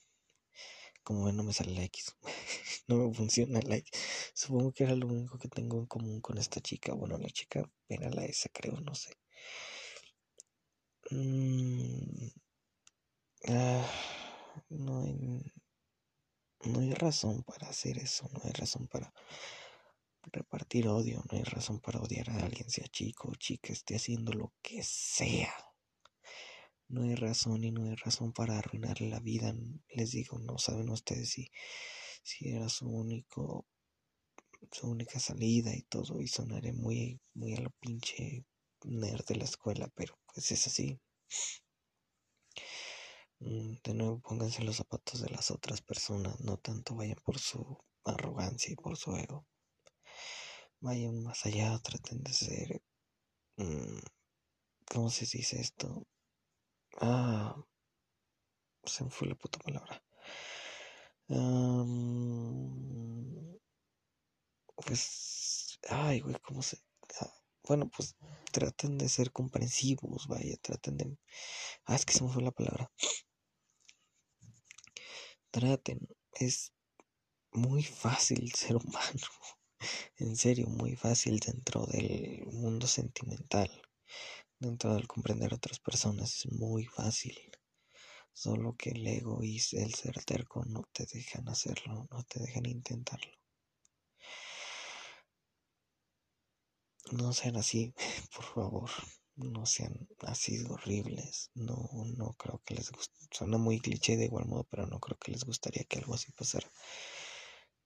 Como 1.03 1.25
ven, 1.25 1.37
no 1.37 1.43
me 1.45 1.53
sale 1.53 1.73
la 1.73 1.85
X. 1.85 2.17
no 2.89 2.97
me 2.97 3.15
funciona 3.15 3.61
la 3.63 3.77
X. 3.77 3.91
Supongo 4.35 4.73
que 4.73 4.85
era 4.85 4.95
lo 4.97 5.07
único 5.07 5.39
que 5.39 5.49
tengo 5.49 5.79
en 5.79 5.87
común 5.87 6.21
con 6.21 6.39
esta 6.39 6.61
chica. 6.61 6.95
Bueno, 6.95 7.19
la 7.19 7.31
chica 7.31 7.69
era 7.89 8.11
la 8.11 8.25
S, 8.25 8.49
creo, 8.53 8.81
no 8.81 8.95
sé. 8.95 9.17
Mm, 11.11 12.31
ah, 13.49 13.85
no, 14.69 15.03
hay, 15.03 15.53
no 16.65 16.81
hay 16.81 16.95
razón 16.95 17.43
para 17.43 17.69
hacer 17.69 17.99
eso. 17.99 18.29
No 18.33 18.41
hay 18.45 18.53
razón 18.53 18.87
para 18.89 19.13
repartir 20.23 20.89
odio. 20.89 21.23
No 21.31 21.39
hay 21.39 21.45
razón 21.45 21.81
para 21.81 22.01
odiar 22.01 22.31
a 22.31 22.45
alguien, 22.45 22.71
sea 22.71 22.87
chico 22.89 23.29
o 23.31 23.35
chica, 23.35 23.73
esté 23.73 23.97
haciendo 23.97 24.33
lo 24.33 24.53
que 24.63 24.83
sea 24.83 25.55
no 26.91 27.03
hay 27.03 27.15
razón 27.15 27.63
y 27.65 27.71
no 27.71 27.85
hay 27.85 27.95
razón 27.95 28.33
para 28.33 28.59
arruinarle 28.59 29.09
la 29.09 29.21
vida. 29.21 29.55
Les 29.91 30.11
digo, 30.11 30.39
no 30.41 30.59
saben 30.59 30.91
ustedes 30.91 31.31
si, 31.31 31.51
si 32.23 32.49
era 32.49 32.69
su 32.69 32.89
único, 32.89 33.67
su 34.73 34.89
única 34.91 35.21
salida 35.21 35.75
y 35.75 35.83
todo, 35.83 36.21
y 36.21 36.27
sonaré 36.27 36.73
muy, 36.73 37.21
muy 37.35 37.55
a 37.55 37.61
lo 37.61 37.71
pinche 37.81 38.45
nerd 38.85 39.25
de 39.25 39.37
la 39.37 39.45
escuela, 39.45 39.89
pero 39.95 40.19
pues 40.33 40.51
es 40.51 40.67
así. 40.67 40.99
De 43.41 43.95
nuevo, 43.95 44.21
pónganse 44.21 44.63
los 44.63 44.77
zapatos 44.77 45.23
de 45.23 45.31
las 45.31 45.51
otras 45.51 45.81
personas, 45.81 46.39
no 46.41 46.59
tanto 46.59 46.95
vayan 46.95 47.17
por 47.25 47.39
su 47.39 47.79
arrogancia 48.05 48.71
y 48.73 48.77
por 48.77 48.99
su 48.99 49.17
ego. 49.17 49.47
Vayan 50.81 51.23
más 51.23 51.47
allá, 51.47 51.79
traten 51.79 52.23
de 52.23 52.33
ser, 52.35 52.83
mm, 53.57 53.99
¿cómo 54.93 55.11
se 55.11 55.27
dice 55.27 55.61
esto? 55.61 56.07
Ah, 57.01 57.57
se 58.85 59.05
me 59.05 59.11
fue 59.11 59.29
la 59.29 59.35
puta 59.37 59.59
palabra. 59.61 60.03
pues, 64.77 65.79
ay, 65.89 66.21
güey, 66.21 66.37
¿cómo 66.43 66.63
se...? 66.63 66.79
Ah, 67.21 67.33
bueno, 67.69 67.89
pues 67.89 68.17
traten 68.53 68.99
de 68.99 69.09
ser 69.09 69.33
comprensivos, 69.33 70.27
vaya, 70.29 70.57
traten 70.61 70.97
de... 70.99 71.17
Ah, 71.87 71.95
es 71.97 72.05
que 72.07 72.13
se 72.15 72.25
me 72.25 72.31
fue 72.31 72.43
la 72.43 72.51
palabra. 72.51 72.91
Traten, 75.51 76.09
es 76.33 76.73
muy 77.53 77.83
fácil 77.83 78.53
ser 78.53 78.77
humano, 78.85 79.27
en 80.19 80.37
serio, 80.37 80.67
muy 80.69 80.97
fácil 80.97 81.41
dentro 81.41 81.87
del 81.87 82.47
mundo 82.47 82.87
sentimental 82.87 83.71
dentro 84.61 84.95
del 84.95 85.09
comprender 85.09 85.53
a 85.53 85.57
otras 85.57 85.81
personas 85.81 86.37
es 86.37 86.53
muy 86.53 86.85
fácil. 86.85 87.37
Solo 88.33 88.77
que 88.77 88.91
el 88.91 89.07
ego 89.07 89.43
y 89.43 89.57
el 89.73 89.95
ser 89.95 90.23
terco 90.25 90.65
no 90.67 90.83
te 90.93 91.07
dejan 91.07 91.49
hacerlo, 91.49 92.07
no 92.11 92.23
te 92.25 92.41
dejan 92.41 92.67
intentarlo. 92.67 93.33
No 97.13 97.33
sean 97.33 97.57
así, 97.57 97.95
por 98.35 98.45
favor. 98.45 98.91
No 99.43 99.65
sean 99.67 100.09
así 100.21 100.63
horribles. 100.69 101.51
No, 101.55 101.89
no 102.17 102.35
creo 102.35 102.61
que 102.65 102.75
les 102.75 102.91
guste. 102.93 103.19
Suena 103.31 103.59
muy 103.59 103.81
cliché 103.81 104.17
de 104.17 104.27
igual 104.27 104.47
modo, 104.47 104.65
pero 104.65 104.87
no 104.87 105.01
creo 105.01 105.19
que 105.19 105.33
les 105.33 105.45
gustaría 105.45 105.85
que 105.85 105.99
algo 105.99 106.15
así 106.15 106.31
pasara. 106.33 106.71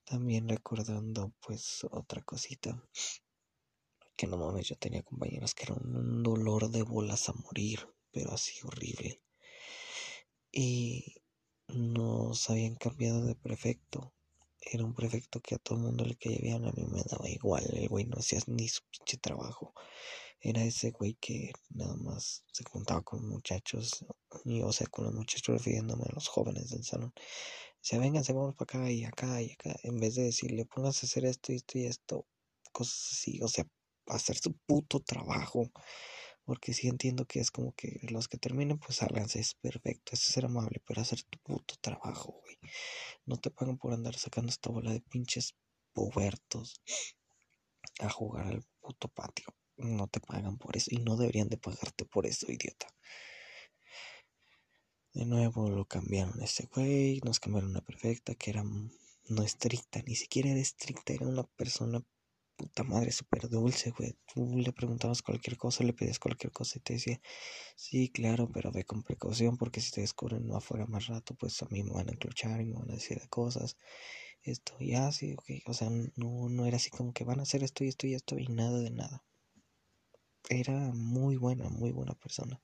También 0.03 0.49
recordando 0.49 1.33
pues 1.39 1.85
otra 1.91 2.21
cosita 2.21 2.83
que 4.15 4.27
no 4.27 4.37
mames, 4.37 4.67
yo 4.67 4.77
tenía 4.77 5.03
compañeras 5.03 5.53
que 5.53 5.63
eran 5.63 5.95
un 5.95 6.23
dolor 6.23 6.69
de 6.69 6.83
bolas 6.83 7.27
a 7.29 7.33
morir, 7.33 7.87
pero 8.11 8.31
así 8.31 8.53
horrible. 8.63 9.21
Y 10.51 11.21
nos 11.67 12.49
habían 12.49 12.75
cambiado 12.75 13.25
de 13.25 13.35
prefecto. 13.35 14.13
Era 14.65 14.83
un 14.83 14.95
prefecto 14.95 15.41
que 15.41 15.55
a 15.55 15.59
todo 15.59 15.77
el 15.77 15.83
mundo 15.83 16.03
le 16.05 16.15
caía 16.15 16.39
bien, 16.41 16.65
a 16.65 16.71
mí 16.71 16.85
me 16.85 17.03
daba 17.03 17.29
igual, 17.29 17.63
el 17.73 17.87
güey 17.87 18.05
no 18.05 18.17
hacía 18.17 18.39
ni 18.47 18.67
su 18.67 18.81
pinche 18.89 19.17
trabajo. 19.17 19.73
Era 20.41 20.63
ese 20.63 20.91
güey 20.91 21.15
que 21.21 21.51
nada 21.69 21.95
más 21.97 22.43
se 22.51 22.63
juntaba 22.63 23.01
con 23.03 23.27
muchachos, 23.29 24.05
y, 24.43 24.61
o 24.63 24.71
sea, 24.73 24.87
con 24.87 25.05
los 25.05 25.13
muchachos 25.13 25.55
refiriéndome 25.55 26.05
a 26.09 26.13
los 26.13 26.27
jóvenes 26.27 26.71
del 26.71 26.83
salón. 26.83 27.13
Decía, 27.81 27.99
vénganse, 27.99 28.33
vamos 28.33 28.55
para 28.55 28.79
acá 28.81 28.91
y 28.91 29.05
acá 29.05 29.41
y 29.41 29.51
acá, 29.51 29.75
en 29.83 29.99
vez 29.99 30.15
de 30.15 30.23
decirle, 30.23 30.65
pónganse 30.65 31.05
a 31.05 31.07
hacer 31.09 31.25
esto 31.25 31.51
y 31.53 31.55
esto 31.57 31.77
y 31.77 31.85
esto, 31.85 32.27
cosas 32.71 33.09
así, 33.13 33.41
o 33.43 33.47
sea, 33.47 33.67
hacer 34.07 34.37
su 34.37 34.53
puto 34.65 34.99
trabajo. 34.99 35.71
Porque 36.45 36.73
si 36.73 36.87
entiendo 36.87 37.25
que 37.25 37.39
es 37.39 37.51
como 37.51 37.73
que 37.73 37.99
los 38.09 38.27
que 38.27 38.37
terminen, 38.37 38.77
pues 38.77 39.01
háganse, 39.01 39.39
es 39.39 39.55
perfecto, 39.55 40.11
es 40.13 40.21
ser 40.21 40.45
amable, 40.45 40.81
pero 40.85 41.01
hacer 41.01 41.23
tu 41.23 41.39
puto 41.39 41.75
trabajo, 41.81 42.39
güey. 42.41 42.57
No 43.25 43.37
te 43.37 43.49
pagan 43.49 43.77
por 43.77 43.93
andar 43.93 44.15
sacando 44.15 44.49
esta 44.49 44.69
bola 44.69 44.91
de 44.91 45.01
pinches 45.01 45.55
pubertos 45.93 46.81
a 47.99 48.09
jugar 48.09 48.47
al 48.47 48.63
puto 48.79 49.07
patio. 49.07 49.47
No 49.77 50.07
te 50.07 50.19
pagan 50.19 50.57
por 50.57 50.77
eso 50.77 50.89
y 50.91 50.97
no 50.97 51.17
deberían 51.17 51.49
de 51.49 51.57
pagarte 51.57 52.05
por 52.05 52.25
eso, 52.25 52.51
idiota. 52.51 52.87
De 55.13 55.25
nuevo 55.25 55.69
lo 55.69 55.85
cambiaron 55.85 56.41
ese 56.43 56.67
güey, 56.67 57.21
nos 57.23 57.39
cambiaron 57.39 57.71
una 57.71 57.81
perfecta 57.81 58.35
que 58.35 58.51
era 58.51 58.63
no 58.63 59.43
estricta, 59.43 60.01
ni 60.03 60.15
siquiera 60.15 60.49
era 60.49 60.59
estricta, 60.59 61.13
era 61.13 61.27
una 61.27 61.43
persona 61.43 62.03
puta 62.55 62.83
madre, 62.83 63.11
súper 63.11 63.49
dulce, 63.49 63.91
güey. 63.91 64.15
Tú 64.33 64.57
le 64.57 64.71
preguntabas 64.73 65.21
cualquier 65.21 65.57
cosa, 65.57 65.83
le 65.83 65.93
pedías 65.93 66.19
cualquier 66.19 66.51
cosa 66.51 66.77
y 66.77 66.81
te 66.81 66.93
decía, 66.93 67.21
sí, 67.75 68.09
claro, 68.09 68.49
pero 68.51 68.71
ve 68.71 68.85
con 68.85 69.03
precaución 69.03 69.57
porque 69.57 69.81
si 69.81 69.91
te 69.91 70.01
descubren 70.01 70.47
no 70.47 70.57
afuera 70.57 70.85
más 70.87 71.07
rato, 71.07 71.35
pues 71.35 71.61
a 71.61 71.67
mí 71.67 71.83
me 71.83 71.91
van 71.91 72.09
a 72.09 72.13
enclochar 72.13 72.61
y 72.61 72.65
me 72.65 72.79
van 72.79 72.91
a 72.91 72.95
decir 72.95 73.21
cosas. 73.29 73.77
Esto, 74.43 74.75
y 74.79 74.93
así, 74.93 75.33
ok. 75.33 75.45
O 75.67 75.73
sea, 75.73 75.89
no, 75.89 76.49
no 76.49 76.65
era 76.65 76.77
así 76.77 76.89
como 76.91 77.13
que 77.13 77.23
van 77.23 77.39
a 77.39 77.43
hacer 77.43 77.63
esto 77.63 77.83
y 77.83 77.87
esto 77.89 78.07
y 78.07 78.13
esto 78.13 78.37
y 78.37 78.47
nada 78.47 78.79
de 78.79 78.91
nada. 78.91 79.23
Era 80.49 80.91
muy 80.93 81.37
buena, 81.37 81.69
muy 81.69 81.91
buena 81.91 82.13
persona. 82.13 82.61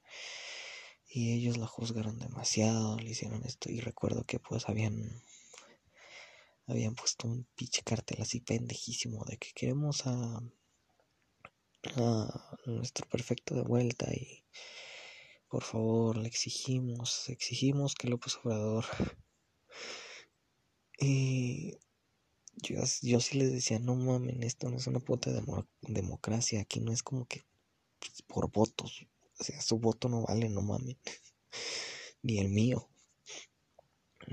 Y 1.07 1.33
ellos 1.33 1.57
la 1.57 1.67
juzgaron 1.67 2.19
demasiado, 2.19 2.97
le 2.99 3.09
hicieron 3.09 3.43
esto. 3.45 3.71
Y 3.71 3.79
recuerdo 3.81 4.23
que 4.25 4.39
pues 4.39 4.69
habían 4.69 5.21
habían 6.71 6.95
puesto 6.95 7.27
un 7.27 7.45
pinche 7.55 7.83
cartel 7.83 8.21
así 8.21 8.39
pendejísimo 8.39 9.23
de 9.25 9.37
que 9.37 9.51
queremos 9.53 10.07
a, 10.07 10.41
nuestro 12.65 13.07
perfecto 13.09 13.55
de 13.55 13.63
vuelta 13.63 14.05
y 14.13 14.45
por 15.49 15.63
favor 15.63 16.15
le 16.17 16.27
exigimos, 16.27 17.27
exigimos 17.29 17.95
que 17.95 18.07
López 18.07 18.37
Obrador 18.37 18.85
y 20.99 21.77
yo, 22.55 22.81
yo 23.01 23.19
sí 23.19 23.37
les 23.37 23.51
decía, 23.51 23.79
no 23.79 23.95
mamen, 23.95 24.43
esto 24.43 24.69
no 24.69 24.77
es 24.77 24.85
una 24.85 24.99
puta 24.99 25.31
democracia, 25.81 26.61
aquí 26.61 26.79
no 26.79 26.91
es 26.93 27.01
como 27.01 27.25
que 27.25 27.43
pues, 27.99 28.21
por 28.21 28.51
votos, 28.51 29.07
o 29.39 29.43
sea, 29.43 29.59
su 29.61 29.79
voto 29.79 30.07
no 30.07 30.23
vale, 30.23 30.49
no 30.49 30.61
mamen, 30.61 30.99
ni 32.21 32.37
el 32.37 32.49
mío 32.49 32.91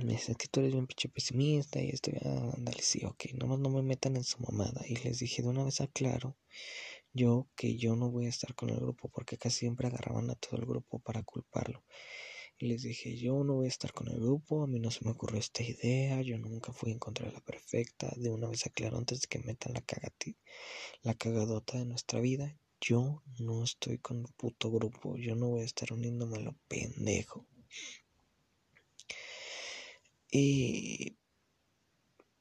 me 0.04 0.12
dice 0.12 0.34
que 0.34 0.48
tú 0.48 0.60
eres 0.60 0.72
bien 0.72 0.86
pinche 0.86 1.08
pesimista 1.08 1.80
y 1.80 1.90
estoy, 1.90 2.14
ah, 2.24 2.52
ándale, 2.56 2.82
sí, 2.82 3.04
ok, 3.04 3.32
nomás 3.34 3.58
no 3.58 3.70
me 3.70 3.82
metan 3.82 4.16
en 4.16 4.24
su 4.24 4.38
mamada. 4.40 4.82
Y 4.88 4.96
les 4.96 5.18
dije 5.18 5.42
de 5.42 5.48
una 5.48 5.64
vez 5.64 5.80
aclaro, 5.80 6.36
yo 7.12 7.48
que 7.56 7.76
yo 7.76 7.96
no 7.96 8.10
voy 8.10 8.26
a 8.26 8.28
estar 8.28 8.54
con 8.54 8.70
el 8.70 8.80
grupo 8.80 9.08
porque 9.08 9.38
casi 9.38 9.60
siempre 9.60 9.88
agarraban 9.88 10.30
a 10.30 10.34
todo 10.34 10.56
el 10.60 10.66
grupo 10.66 10.98
para 11.00 11.22
culparlo. 11.22 11.84
Y 12.60 12.66
les 12.66 12.82
dije, 12.82 13.16
yo 13.16 13.44
no 13.44 13.54
voy 13.54 13.66
a 13.66 13.68
estar 13.68 13.92
con 13.92 14.08
el 14.08 14.18
grupo, 14.18 14.64
a 14.64 14.66
mí 14.66 14.80
no 14.80 14.90
se 14.90 15.04
me 15.04 15.12
ocurrió 15.12 15.38
esta 15.38 15.62
idea, 15.62 16.20
yo 16.22 16.38
nunca 16.38 16.72
fui 16.72 16.90
en 16.90 16.98
contra 16.98 17.26
de 17.26 17.32
la 17.32 17.40
perfecta. 17.40 18.12
De 18.16 18.30
una 18.30 18.48
vez 18.48 18.66
aclaro 18.66 18.98
antes 18.98 19.20
de 19.20 19.28
que 19.28 19.38
metan 19.38 19.74
la, 19.74 19.80
cagati, 19.80 20.36
la 21.02 21.14
cagadota 21.14 21.78
de 21.78 21.86
nuestra 21.86 22.20
vida. 22.20 22.56
Yo 22.80 23.22
no 23.38 23.62
estoy 23.62 23.98
con 23.98 24.18
el 24.18 24.32
puto 24.36 24.70
grupo, 24.70 25.16
yo 25.16 25.36
no 25.36 25.48
voy 25.48 25.62
a 25.62 25.66
estar 25.66 25.92
uniéndome 25.92 26.38
a 26.38 26.40
lo 26.40 26.56
pendejo. 26.68 27.46
Y 30.30 31.16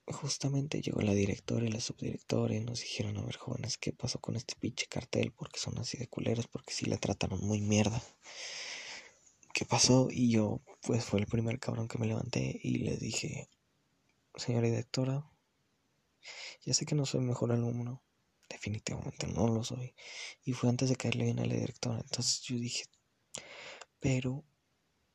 justamente 0.07 0.81
llegó 0.81 1.01
la 1.01 1.13
directora 1.13 1.65
y 1.65 1.69
la 1.69 1.81
subdirectora 1.81 2.55
y 2.55 2.61
nos 2.61 2.81
dijeron, 2.81 3.17
a 3.17 3.25
ver 3.25 3.37
jóvenes, 3.37 3.77
¿qué 3.77 3.91
pasó 3.91 4.19
con 4.19 4.35
este 4.35 4.55
pinche 4.55 4.87
cartel? 4.87 5.31
Porque 5.31 5.59
son 5.59 5.77
así 5.77 5.97
de 5.97 6.07
culeros, 6.07 6.47
porque 6.47 6.73
sí 6.73 6.85
la 6.85 6.97
trataron 6.97 7.39
muy 7.41 7.61
mierda. 7.61 8.01
¿Qué 9.53 9.65
pasó? 9.65 10.07
Y 10.11 10.31
yo, 10.31 10.61
pues 10.81 11.03
fue 11.03 11.19
el 11.19 11.27
primer 11.27 11.59
cabrón 11.59 11.87
que 11.87 11.97
me 11.97 12.07
levanté 12.07 12.59
y 12.63 12.77
le 12.79 12.97
dije, 12.97 13.49
señora 14.35 14.67
directora, 14.67 15.29
ya 16.63 16.73
sé 16.73 16.85
que 16.85 16.95
no 16.95 17.05
soy 17.05 17.21
mejor 17.21 17.51
alumno, 17.51 18.03
definitivamente 18.49 19.27
no 19.27 19.47
lo 19.47 19.63
soy. 19.63 19.95
Y 20.43 20.53
fue 20.53 20.69
antes 20.69 20.89
de 20.89 20.95
caerle 20.95 21.25
bien 21.25 21.39
a 21.39 21.45
la 21.45 21.55
directora, 21.55 21.99
entonces 21.99 22.41
yo 22.41 22.57
dije, 22.57 22.85
pero 23.99 24.45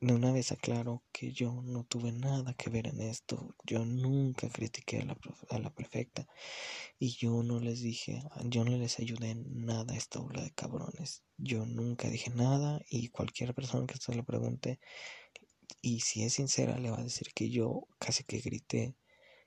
de 0.02 0.14
una 0.14 0.32
vez 0.32 0.50
aclaro 0.50 1.04
que 1.12 1.32
yo 1.32 1.62
no 1.62 1.84
tuve 1.84 2.10
nada 2.10 2.54
que 2.54 2.70
ver 2.70 2.88
en 2.88 3.00
esto. 3.00 3.54
Yo 3.64 3.84
nunca 3.84 4.48
critiqué 4.48 4.98
a 4.98 5.04
la, 5.04 5.16
a 5.50 5.58
la 5.60 5.72
perfecta. 5.72 6.26
Y 6.98 7.16
yo 7.16 7.42
no 7.44 7.60
les 7.60 7.82
dije, 7.82 8.20
yo 8.44 8.64
no 8.64 8.76
les 8.76 8.98
ayudé 8.98 9.30
en 9.30 9.64
nada 9.64 9.94
a 9.94 9.96
esta 9.96 10.20
ola 10.20 10.42
de 10.42 10.50
cabrones. 10.50 11.22
Yo 11.36 11.66
nunca 11.66 12.08
dije 12.08 12.30
nada 12.30 12.80
y 12.90 13.10
cualquier 13.10 13.54
persona 13.54 13.86
que 13.86 13.96
se 13.96 14.14
lo 14.14 14.24
pregunte, 14.24 14.80
y 15.80 16.00
si 16.00 16.24
es 16.24 16.34
sincera, 16.34 16.78
le 16.78 16.90
va 16.90 16.98
a 16.98 17.04
decir 17.04 17.28
que 17.34 17.48
yo 17.48 17.86
casi 17.98 18.24
que 18.24 18.40
grité 18.40 18.96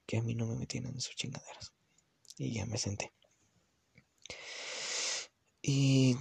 que 0.05 0.17
a 0.17 0.21
mí 0.21 0.35
no 0.35 0.47
me 0.47 0.55
metían 0.55 0.85
en 0.85 1.01
sus 1.01 1.15
chingaderas. 1.15 1.73
Y 2.37 2.53
ya 2.53 2.65
me 2.65 2.77
senté. 2.77 3.13
Y 5.61 6.15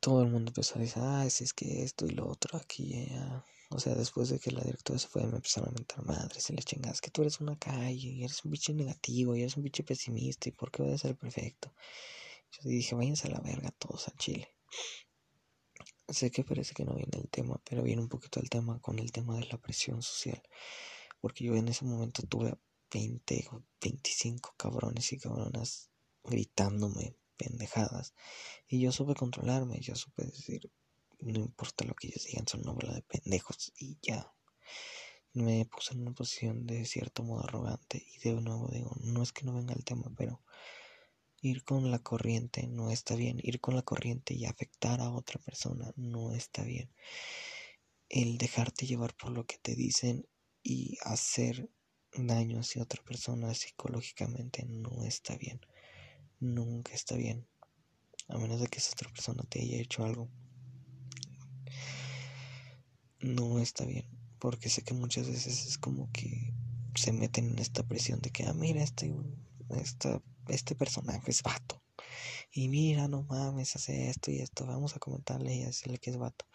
todo 0.00 0.22
el 0.22 0.30
mundo 0.30 0.50
empezó 0.50 0.76
a 0.76 0.82
decir, 0.82 1.02
ah, 1.02 1.28
si 1.28 1.44
es 1.44 1.52
que 1.52 1.82
esto 1.82 2.06
y 2.06 2.10
lo 2.10 2.26
otro 2.28 2.58
aquí, 2.58 3.06
ya. 3.08 3.44
O 3.70 3.78
sea, 3.78 3.94
después 3.94 4.28
de 4.30 4.40
que 4.40 4.50
la 4.50 4.62
directora 4.62 4.98
se 4.98 5.06
fue, 5.06 5.24
me 5.26 5.36
empezaron 5.36 5.68
a 5.68 5.72
mentar 5.72 6.04
madres 6.04 6.50
y 6.50 6.54
les 6.54 6.64
chingas, 6.64 7.00
que 7.00 7.10
tú 7.10 7.20
eres 7.22 7.40
una 7.40 7.56
calle, 7.58 8.08
y 8.08 8.24
eres 8.24 8.44
un 8.44 8.50
bicho 8.50 8.72
negativo, 8.72 9.36
y 9.36 9.42
eres 9.42 9.56
un 9.56 9.62
bicho 9.62 9.84
pesimista, 9.84 10.48
y 10.48 10.52
por 10.52 10.72
qué 10.72 10.82
voy 10.82 10.92
a 10.92 10.98
ser 10.98 11.16
perfecto. 11.16 11.72
Yo 12.50 12.68
dije, 12.68 12.96
váyanse 12.96 13.28
a 13.28 13.30
la 13.30 13.40
verga 13.40 13.70
todos 13.78 14.08
a 14.08 14.16
Chile. 14.16 14.48
Sé 16.08 16.32
que 16.32 16.42
parece 16.42 16.74
que 16.74 16.84
no 16.84 16.94
viene 16.94 17.18
el 17.18 17.28
tema, 17.28 17.60
pero 17.64 17.84
viene 17.84 18.02
un 18.02 18.08
poquito 18.08 18.40
el 18.40 18.50
tema 18.50 18.80
con 18.80 18.98
el 18.98 19.12
tema 19.12 19.36
de 19.36 19.46
la 19.46 19.58
presión 19.58 20.02
social. 20.02 20.42
Porque 21.20 21.44
yo 21.44 21.54
en 21.54 21.68
ese 21.68 21.84
momento 21.84 22.22
tuve 22.24 22.58
20 22.92 23.48
o 23.52 23.62
25 23.80 24.54
cabrones 24.56 25.12
y 25.12 25.18
cabronas 25.18 25.90
gritándome 26.24 27.19
pendejadas. 27.40 28.14
Y 28.68 28.80
yo 28.80 28.92
supe 28.92 29.14
controlarme, 29.14 29.80
yo 29.80 29.94
supe 29.94 30.24
decir, 30.24 30.70
no 31.20 31.40
importa 31.40 31.84
lo 31.84 31.94
que 31.94 32.08
ellos 32.08 32.24
digan, 32.26 32.46
son 32.46 32.60
una 32.60 32.72
bola 32.72 32.94
de 32.94 33.02
pendejos 33.02 33.72
y 33.78 33.98
ya. 34.02 34.32
Me 35.32 35.64
puse 35.64 35.94
en 35.94 36.02
una 36.02 36.12
posición 36.12 36.66
de 36.66 36.84
cierto 36.84 37.22
modo 37.22 37.44
arrogante 37.44 38.04
y 38.14 38.18
de 38.18 38.40
nuevo 38.40 38.68
digo, 38.68 38.94
no 39.00 39.22
es 39.22 39.32
que 39.32 39.44
no 39.44 39.54
venga 39.54 39.74
el 39.74 39.84
tema, 39.84 40.12
pero 40.16 40.42
ir 41.40 41.64
con 41.64 41.90
la 41.90 42.00
corriente 42.00 42.66
no 42.66 42.90
está 42.90 43.14
bien. 43.14 43.38
Ir 43.42 43.60
con 43.60 43.74
la 43.74 43.82
corriente 43.82 44.34
y 44.34 44.44
afectar 44.44 45.00
a 45.00 45.10
otra 45.10 45.40
persona 45.40 45.92
no 45.96 46.32
está 46.32 46.62
bien. 46.64 46.90
El 48.08 48.38
dejarte 48.38 48.86
llevar 48.86 49.14
por 49.14 49.30
lo 49.30 49.46
que 49.46 49.56
te 49.58 49.74
dicen 49.76 50.26
y 50.62 50.98
hacer 51.02 51.70
daño 52.12 52.60
hacia 52.60 52.82
otra 52.82 53.02
persona 53.04 53.54
psicológicamente 53.54 54.64
no 54.66 55.04
está 55.04 55.36
bien 55.36 55.60
nunca 56.40 56.92
está 56.94 57.16
bien. 57.16 57.46
A 58.28 58.38
menos 58.38 58.60
de 58.60 58.66
que 58.66 58.78
esa 58.78 58.92
otra 58.92 59.10
persona 59.10 59.44
te 59.48 59.60
haya 59.60 59.78
hecho 59.78 60.04
algo. 60.04 60.28
No 63.20 63.60
está 63.60 63.84
bien. 63.84 64.08
Porque 64.38 64.70
sé 64.70 64.82
que 64.82 64.94
muchas 64.94 65.28
veces 65.28 65.66
es 65.66 65.78
como 65.78 66.10
que 66.12 66.54
se 66.94 67.12
meten 67.12 67.50
en 67.50 67.58
esta 67.58 67.82
presión 67.82 68.20
de 68.20 68.30
que, 68.30 68.44
ah, 68.44 68.54
mira, 68.54 68.82
este, 68.82 69.12
este 70.48 70.74
personaje 70.74 71.30
es 71.30 71.42
vato. 71.42 71.82
Y 72.52 72.68
mira, 72.68 73.06
no 73.06 73.22
mames, 73.24 73.76
hace 73.76 74.08
esto 74.08 74.30
y 74.30 74.40
esto. 74.40 74.66
Vamos 74.66 74.96
a 74.96 74.98
comentarle 74.98 75.54
y 75.54 75.64
decirle 75.64 75.98
que 75.98 76.10
es 76.10 76.16
vato. 76.16 76.46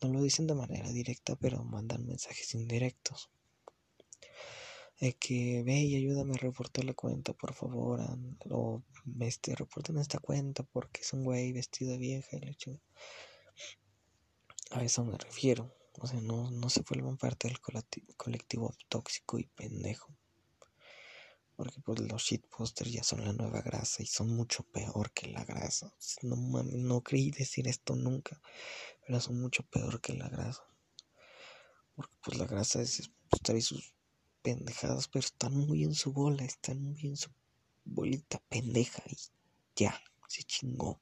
No 0.00 0.10
lo 0.10 0.22
dicen 0.22 0.46
de 0.46 0.54
manera 0.54 0.90
directa, 0.90 1.36
pero 1.36 1.64
mandan 1.64 2.06
mensajes 2.06 2.54
indirectos 2.54 3.30
que 5.18 5.62
ve 5.64 5.80
y 5.80 5.96
ayúdame 5.96 6.34
a 6.34 6.38
reportar 6.38 6.84
la 6.84 6.92
cuenta, 6.92 7.32
por 7.32 7.54
favor, 7.54 8.00
o 8.50 8.82
este, 9.20 9.54
reporten 9.54 9.96
esta 9.96 10.18
cuenta 10.18 10.62
porque 10.62 11.00
es 11.00 11.12
un 11.14 11.24
güey 11.24 11.52
vestido 11.52 11.92
de 11.92 11.98
vieja 11.98 12.36
y 12.36 12.40
le 12.40 12.56
A 14.72 14.84
eso 14.84 15.04
me 15.04 15.16
refiero. 15.16 15.74
O 15.98 16.06
sea, 16.06 16.20
no, 16.20 16.50
no 16.50 16.68
se 16.68 16.82
vuelvan 16.82 17.16
parte 17.16 17.48
del 17.48 17.58
colectivo 18.16 18.74
tóxico 18.88 19.38
y 19.38 19.46
pendejo. 19.46 20.14
Porque 21.56 21.80
pues 21.80 22.00
los 22.00 22.22
shitposters 22.22 22.92
ya 22.92 23.02
son 23.02 23.24
la 23.24 23.32
nueva 23.32 23.62
grasa 23.62 24.02
y 24.02 24.06
son 24.06 24.34
mucho 24.34 24.64
peor 24.64 25.12
que 25.12 25.28
la 25.28 25.44
grasa. 25.44 25.94
No, 26.22 26.36
no 26.62 27.00
creí 27.02 27.30
decir 27.30 27.68
esto 27.68 27.96
nunca, 27.96 28.40
pero 29.06 29.20
son 29.20 29.40
mucho 29.40 29.62
peor 29.64 30.00
que 30.00 30.14
la 30.14 30.28
grasa. 30.28 30.62
Porque 31.94 32.16
pues 32.22 32.38
la 32.38 32.46
grasa 32.46 32.80
es 32.82 33.10
pues, 33.28 33.58
y 33.58 33.60
sus 33.62 33.94
pendejadas, 34.42 35.08
pero 35.08 35.20
están 35.20 35.54
muy 35.54 35.84
en 35.84 35.94
su 35.94 36.12
bola, 36.12 36.44
están 36.44 36.82
muy 36.82 37.06
en 37.06 37.16
su 37.16 37.30
bolita 37.84 38.42
pendeja 38.48 39.02
y 39.06 39.16
ya, 39.76 40.00
se 40.28 40.42
chingó. 40.44 41.00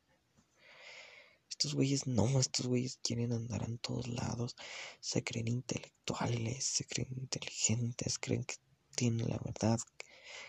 Estos 1.48 1.74
güeyes 1.74 2.06
no, 2.06 2.38
estos 2.38 2.66
güeyes 2.66 3.00
quieren 3.02 3.32
andar 3.32 3.64
en 3.64 3.78
todos 3.78 4.06
lados, 4.06 4.54
se 5.00 5.24
creen 5.24 5.48
intelectuales, 5.48 6.64
se 6.64 6.84
creen 6.84 7.08
inteligentes, 7.16 8.18
creen 8.18 8.44
que 8.44 8.56
tienen 8.94 9.28
la 9.28 9.38
verdad, 9.38 9.78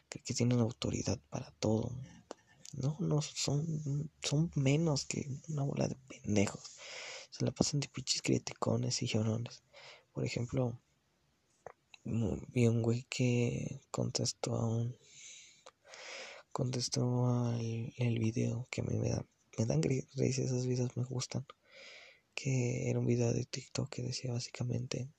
creen 0.07 0.23
que 0.25 0.33
tienen 0.33 0.59
autoridad 0.59 1.19
para 1.29 1.51
todo. 1.59 1.91
No, 2.73 2.95
no, 2.99 3.21
son, 3.21 4.11
son 4.21 4.51
menos 4.53 5.05
que 5.05 5.27
una 5.47 5.63
bola 5.63 5.87
de 5.87 5.95
pendejos. 5.95 6.77
Se 7.31 7.43
la 7.43 7.51
pasan 7.51 7.79
de 7.79 7.87
pinches 7.87 8.21
criticones 8.21 9.01
y 9.01 9.07
llorones. 9.07 9.63
Por 10.13 10.25
ejemplo, 10.25 10.79
vi 12.53 12.67
un 12.67 12.81
güey 12.81 13.05
que 13.09 13.81
contestó 13.91 14.55
a 14.55 14.65
un 14.67 14.95
contestó 16.51 17.27
al 17.27 17.93
el 17.97 18.19
video 18.19 18.67
que 18.71 18.81
me, 18.81 18.97
me, 18.97 19.09
da, 19.09 19.25
me 19.57 19.65
dan 19.65 19.81
risa 19.81 20.43
esos 20.43 20.65
videos 20.65 20.97
me 20.97 21.03
gustan 21.03 21.45
que 22.33 22.89
era 22.89 22.99
un 22.99 23.05
video 23.05 23.31
de 23.33 23.45
TikTok 23.45 23.89
que 23.89 24.01
decía 24.03 24.31
básicamente 24.31 25.09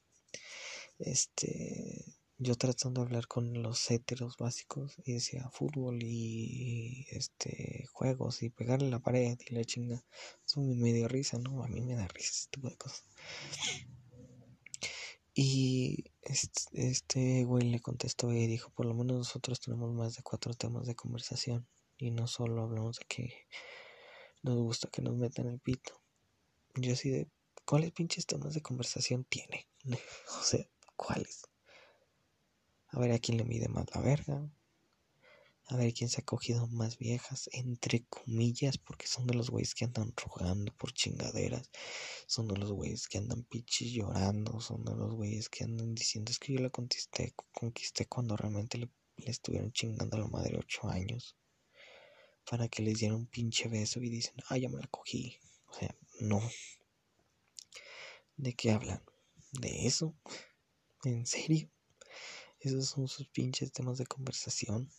este 0.98 2.04
yo 2.42 2.54
tratando 2.54 3.02
de 3.02 3.06
hablar 3.06 3.26
con 3.26 3.62
los 3.62 3.90
héteros 3.90 4.38
básicos 4.38 4.96
y 5.04 5.12
decía 5.12 5.50
fútbol 5.50 6.02
y 6.02 7.06
este 7.10 7.86
juegos 7.92 8.42
y 8.42 8.48
pegarle 8.48 8.88
la 8.88 8.98
pared 8.98 9.38
y 9.46 9.54
la 9.54 9.62
chinga. 9.62 10.02
Eso 10.46 10.62
me 10.62 10.94
dio 10.94 11.06
risa, 11.06 11.38
¿no? 11.38 11.62
A 11.62 11.68
mí 11.68 11.82
me 11.82 11.96
da 11.96 12.08
risa 12.08 12.30
ese 12.32 12.48
tipo 12.48 12.70
de 12.70 12.76
cosas. 12.76 13.04
Y 15.34 16.04
este, 16.22 17.44
güey 17.44 17.70
le 17.70 17.80
contestó 17.80 18.32
y 18.32 18.46
dijo, 18.46 18.70
por 18.70 18.86
lo 18.86 18.94
menos 18.94 19.16
nosotros 19.18 19.60
tenemos 19.60 19.92
más 19.92 20.16
de 20.16 20.22
cuatro 20.22 20.54
temas 20.54 20.86
de 20.86 20.96
conversación 20.96 21.66
y 21.96 22.10
no 22.10 22.26
solo 22.26 22.62
hablamos 22.62 22.98
de 22.98 23.04
que 23.06 23.46
nos 24.42 24.56
gusta 24.56 24.88
que 24.88 25.02
nos 25.02 25.16
metan 25.16 25.46
el 25.46 25.60
pito. 25.60 26.00
Yo 26.74 26.92
así 26.94 27.10
de, 27.10 27.28
¿cuáles 27.64 27.92
pinches 27.92 28.26
temas 28.26 28.54
de 28.54 28.62
conversación 28.62 29.24
tiene? 29.24 29.68
o 30.40 30.42
sea, 30.42 30.66
¿cuáles? 30.96 31.42
A 32.88 32.98
ver 32.98 33.12
a 33.12 33.18
quién 33.18 33.38
le 33.38 33.44
mide 33.44 33.68
más 33.68 33.86
la 33.94 34.00
verga. 34.00 34.50
A 35.70 35.76
ver 35.76 35.94
quién 35.94 36.10
se 36.10 36.20
ha 36.20 36.24
cogido 36.24 36.66
más 36.66 36.98
viejas, 36.98 37.48
entre 37.52 38.04
comillas, 38.06 38.76
porque 38.76 39.06
son 39.06 39.28
de 39.28 39.34
los 39.34 39.50
güeyes 39.50 39.72
que 39.76 39.84
andan 39.84 40.12
rogando 40.16 40.72
por 40.72 40.92
chingaderas. 40.92 41.70
Son 42.26 42.48
de 42.48 42.56
los 42.56 42.72
güeyes 42.72 43.06
que 43.06 43.18
andan 43.18 43.44
pichis 43.44 43.92
llorando. 43.92 44.60
Son 44.60 44.84
de 44.84 44.96
los 44.96 45.14
güeyes 45.14 45.48
que 45.48 45.62
andan 45.62 45.94
diciendo 45.94 46.32
es 46.32 46.40
que 46.40 46.54
yo 46.54 46.58
la 46.58 46.70
conquisté, 46.70 47.34
conquisté 47.52 48.06
cuando 48.06 48.36
realmente 48.36 48.78
le, 48.78 48.90
estuvieron 49.18 49.70
chingando 49.70 50.16
a 50.16 50.20
la 50.20 50.26
madre 50.26 50.58
ocho 50.58 50.88
años. 50.88 51.36
Para 52.50 52.66
que 52.68 52.82
les 52.82 52.98
diera 52.98 53.14
un 53.14 53.26
pinche 53.26 53.68
beso 53.68 54.00
y 54.00 54.10
dicen, 54.10 54.34
ah, 54.48 54.58
ya 54.58 54.68
me 54.68 54.80
la 54.80 54.88
cogí. 54.88 55.38
O 55.68 55.74
sea, 55.74 55.94
no. 56.18 56.42
¿De 58.36 58.54
qué 58.54 58.72
hablan? 58.72 59.04
¿De 59.52 59.86
eso? 59.86 60.16
¿En 61.04 61.26
serio? 61.26 61.70
Esos 62.58 62.88
son 62.88 63.06
sus 63.06 63.28
pinches 63.28 63.70
temas 63.70 63.98
de 63.98 64.06
conversación. 64.06 64.90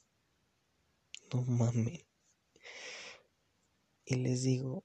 No 1.33 1.41
mames. 1.43 2.05
Y 4.05 4.15
les 4.15 4.43
digo, 4.43 4.83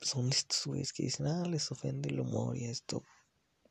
son 0.00 0.28
estos 0.28 0.66
güeyes 0.66 0.92
que 0.92 1.04
dicen, 1.04 1.26
ah, 1.26 1.46
les 1.48 1.70
ofende 1.72 2.10
el 2.10 2.20
humor 2.20 2.56
y 2.56 2.64
esto. 2.66 3.02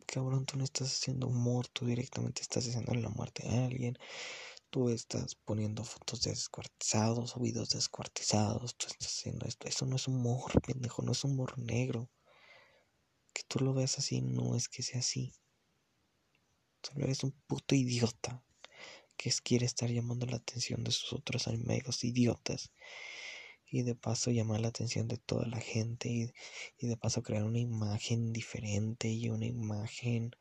Cabrón, 0.08 0.46
tú 0.46 0.58
no 0.58 0.64
estás 0.64 0.92
haciendo 0.92 1.28
humor, 1.28 1.68
tú 1.68 1.86
directamente 1.86 2.42
estás 2.42 2.68
haciendo 2.68 2.94
la 2.96 3.10
muerte 3.10 3.48
de 3.48 3.58
alguien. 3.66 3.98
Tú 4.70 4.90
estás 4.90 5.36
poniendo 5.36 5.84
fotos 5.84 6.22
de 6.24 6.32
descuartizados 6.32 7.38
o 7.38 7.40
videos 7.40 7.70
descuartizados. 7.70 8.76
Tú 8.76 8.88
estás 8.88 9.08
haciendo 9.08 9.46
esto. 9.46 9.68
Eso 9.68 9.86
no 9.86 9.98
es 9.98 10.08
humor, 10.08 10.52
pendejo, 10.66 11.04
no 11.04 11.12
es 11.12 11.24
humor 11.24 11.58
negro. 11.60 12.10
Que 13.34 13.44
tú 13.48 13.60
lo 13.60 13.74
veas 13.74 14.00
así 14.00 14.22
no 14.22 14.56
es 14.56 14.70
que 14.70 14.82
sea 14.82 15.00
así. 15.02 15.36
Solo 16.82 17.06
eres 17.06 17.24
un 17.24 17.32
puto 17.48 17.76
idiota 17.76 18.44
que 19.18 19.32
quiere 19.44 19.66
estar 19.66 19.90
llamando 19.90 20.26
la 20.26 20.38
atención 20.38 20.84
de 20.84 20.92
sus 20.92 21.14
otros 21.14 21.48
amigos 21.48 22.04
idiotas 22.04 22.72
y 23.70 23.84
de 23.84 23.96
paso 23.96 24.32
llamar 24.32 24.62
la 24.62 24.70
atención 24.70 25.08
de 25.08 25.18
toda 25.18 25.46
la 25.48 25.60
gente 25.60 26.10
y, 26.10 26.32
y, 26.78 26.88
de 26.88 26.98
paso 26.98 27.24
crear 27.24 27.44
una 27.44 27.60
imagen 27.60 28.32
diferente 28.32 29.10
y 29.10 29.30
una 29.30 29.46
imagen 29.46 30.32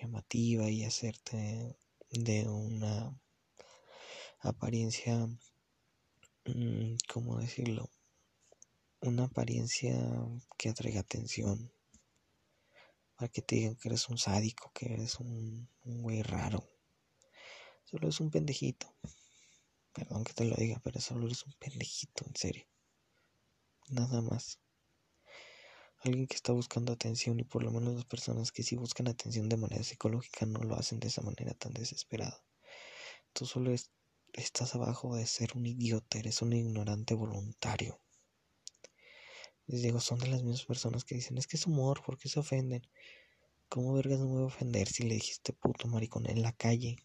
llamativa 0.00 0.70
y 0.70 0.84
hacerte 0.84 1.76
de 2.10 2.48
una 2.48 3.18
apariencia, 4.40 5.26
mm, 6.44 6.96
¿cómo 7.12 7.38
decirlo? 7.38 7.90
Una 9.00 9.24
apariencia 9.24 9.96
que 10.58 10.68
atraiga 10.68 11.00
atención 11.00 11.72
para 13.16 13.28
que 13.28 13.42
te 13.42 13.56
digan 13.56 13.76
que 13.76 13.88
eres 13.88 14.08
un 14.08 14.18
sádico, 14.18 14.72
que 14.74 14.92
eres 14.94 15.20
un, 15.20 15.68
güey 15.84 16.22
raro. 16.22 16.71
Solo 17.92 18.08
es 18.08 18.20
un 18.20 18.30
pendejito. 18.30 18.90
Perdón 19.92 20.24
que 20.24 20.32
te 20.32 20.46
lo 20.46 20.56
diga, 20.56 20.80
pero 20.82 20.98
solo 20.98 21.26
eres 21.26 21.44
un 21.44 21.52
pendejito, 21.58 22.24
en 22.26 22.34
serio. 22.34 22.66
Nada 23.90 24.22
más. 24.22 24.58
Alguien 25.98 26.26
que 26.26 26.34
está 26.34 26.52
buscando 26.52 26.94
atención 26.94 27.38
y 27.38 27.44
por 27.44 27.62
lo 27.62 27.70
menos 27.70 27.94
las 27.94 28.06
personas 28.06 28.50
que 28.50 28.62
sí 28.62 28.76
buscan 28.76 29.08
atención 29.08 29.50
de 29.50 29.58
manera 29.58 29.84
psicológica 29.84 30.46
no 30.46 30.60
lo 30.60 30.74
hacen 30.74 31.00
de 31.00 31.08
esa 31.08 31.20
manera 31.20 31.52
tan 31.52 31.74
desesperada. 31.74 32.42
Tú 33.34 33.44
solo 33.44 33.74
estás 34.32 34.74
abajo 34.74 35.14
de 35.14 35.26
ser 35.26 35.50
un 35.54 35.66
idiota, 35.66 36.18
eres 36.18 36.40
un 36.40 36.54
ignorante 36.54 37.12
voluntario. 37.12 38.00
Les 39.66 39.82
digo, 39.82 40.00
son 40.00 40.18
de 40.18 40.28
las 40.28 40.42
mismas 40.42 40.64
personas 40.64 41.04
que 41.04 41.16
dicen, 41.16 41.36
es 41.36 41.46
que 41.46 41.58
es 41.58 41.66
humor, 41.66 42.02
¿por 42.02 42.16
qué 42.16 42.30
se 42.30 42.40
ofenden? 42.40 42.88
¿Cómo 43.68 43.92
vergas 43.92 44.18
no 44.18 44.28
me 44.28 44.32
voy 44.32 44.42
a 44.44 44.46
ofender 44.46 44.88
si 44.88 45.02
le 45.02 45.16
dijiste 45.16 45.52
puto 45.52 45.88
maricón 45.88 46.26
en 46.30 46.40
la 46.40 46.52
calle? 46.52 46.96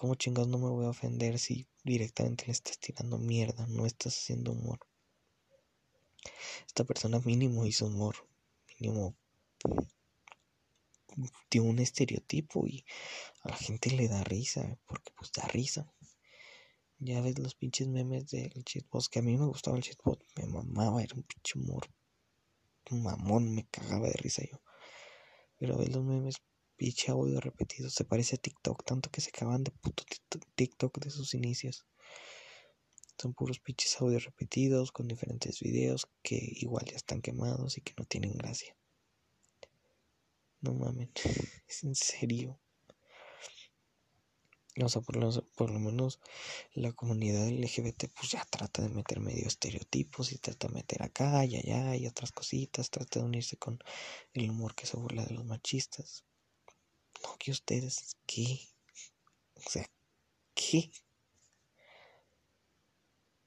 ¿O 0.00 0.08
cómo 0.08 0.14
chingados 0.14 0.48
no 0.48 0.56
me 0.56 0.70
voy 0.70 0.86
a 0.86 0.88
ofender 0.88 1.38
si 1.38 1.68
directamente 1.84 2.46
le 2.46 2.52
estás 2.52 2.78
tirando 2.78 3.18
mierda, 3.18 3.66
no 3.66 3.84
estás 3.84 4.16
haciendo 4.16 4.52
humor? 4.52 4.80
Esta 6.66 6.84
persona 6.84 7.20
mínimo 7.20 7.66
hizo 7.66 7.84
humor, 7.84 8.16
mínimo 8.80 9.14
dio 11.50 11.64
un 11.64 11.80
estereotipo 11.80 12.66
y 12.66 12.86
a 13.42 13.50
la 13.50 13.56
gente 13.56 13.90
le 13.90 14.08
da 14.08 14.24
risa, 14.24 14.78
porque 14.86 15.12
pues 15.18 15.32
da 15.32 15.46
risa. 15.48 15.92
Ya 16.98 17.20
ves 17.20 17.38
los 17.38 17.54
pinches 17.54 17.86
memes 17.88 18.30
del 18.30 18.64
shitpost, 18.64 19.12
que 19.12 19.18
a 19.18 19.22
mí 19.22 19.36
me 19.36 19.44
gustaba 19.44 19.76
el 19.76 19.82
shitpost, 19.82 20.22
me 20.38 20.46
mamaba, 20.46 21.02
era 21.02 21.14
un 21.14 21.24
pinche 21.24 21.58
humor 21.58 21.90
mamón, 22.90 23.54
me 23.54 23.66
cagaba 23.68 24.08
de 24.08 24.14
risa 24.14 24.42
yo. 24.50 24.62
Pero 25.58 25.76
ves 25.76 25.90
los 25.90 26.02
memes, 26.02 26.36
pinche 26.80 27.10
audio 27.10 27.38
repetido, 27.40 27.90
se 27.90 28.04
parece 28.04 28.36
a 28.36 28.38
TikTok, 28.38 28.84
tanto 28.84 29.10
que 29.10 29.20
se 29.20 29.28
acaban 29.28 29.62
de 29.64 29.70
puto 29.70 30.02
TikTok 30.54 30.98
de 30.98 31.10
sus 31.10 31.34
inicios. 31.34 31.84
Son 33.18 33.34
puros 33.34 33.60
pinches 33.60 34.00
audios 34.00 34.24
repetidos 34.24 34.90
con 34.90 35.06
diferentes 35.06 35.60
videos 35.60 36.08
que 36.22 36.38
igual 36.40 36.86
ya 36.86 36.96
están 36.96 37.20
quemados 37.20 37.76
y 37.76 37.82
que 37.82 37.92
no 37.98 38.06
tienen 38.06 38.32
gracia. 38.32 38.74
No 40.62 40.72
mamen, 40.72 41.12
es 41.68 41.84
en 41.84 41.94
serio. 41.94 42.58
O 44.82 44.88
sea, 44.88 45.02
por 45.02 45.16
lo, 45.16 45.28
por 45.58 45.70
lo 45.70 45.80
menos 45.80 46.18
la 46.72 46.92
comunidad 46.92 47.46
LGBT 47.46 48.04
pues 48.16 48.30
ya 48.30 48.42
trata 48.46 48.80
de 48.80 48.88
meter 48.88 49.20
medio 49.20 49.46
estereotipos 49.46 50.32
y 50.32 50.38
trata 50.38 50.68
de 50.68 50.74
meter 50.76 51.02
acá 51.02 51.44
y 51.44 51.56
allá 51.56 51.94
y 51.94 52.06
otras 52.06 52.32
cositas, 52.32 52.88
trata 52.88 53.20
de 53.20 53.26
unirse 53.26 53.58
con 53.58 53.78
el 54.32 54.48
humor 54.48 54.74
que 54.74 54.86
se 54.86 54.96
burla 54.96 55.26
de 55.26 55.34
los 55.34 55.44
machistas. 55.44 56.24
No, 57.22 57.36
que 57.38 57.50
ustedes, 57.50 58.16
¿qué? 58.26 58.60
O 59.54 59.60
sea, 59.68 59.86
¿qué? 60.54 60.90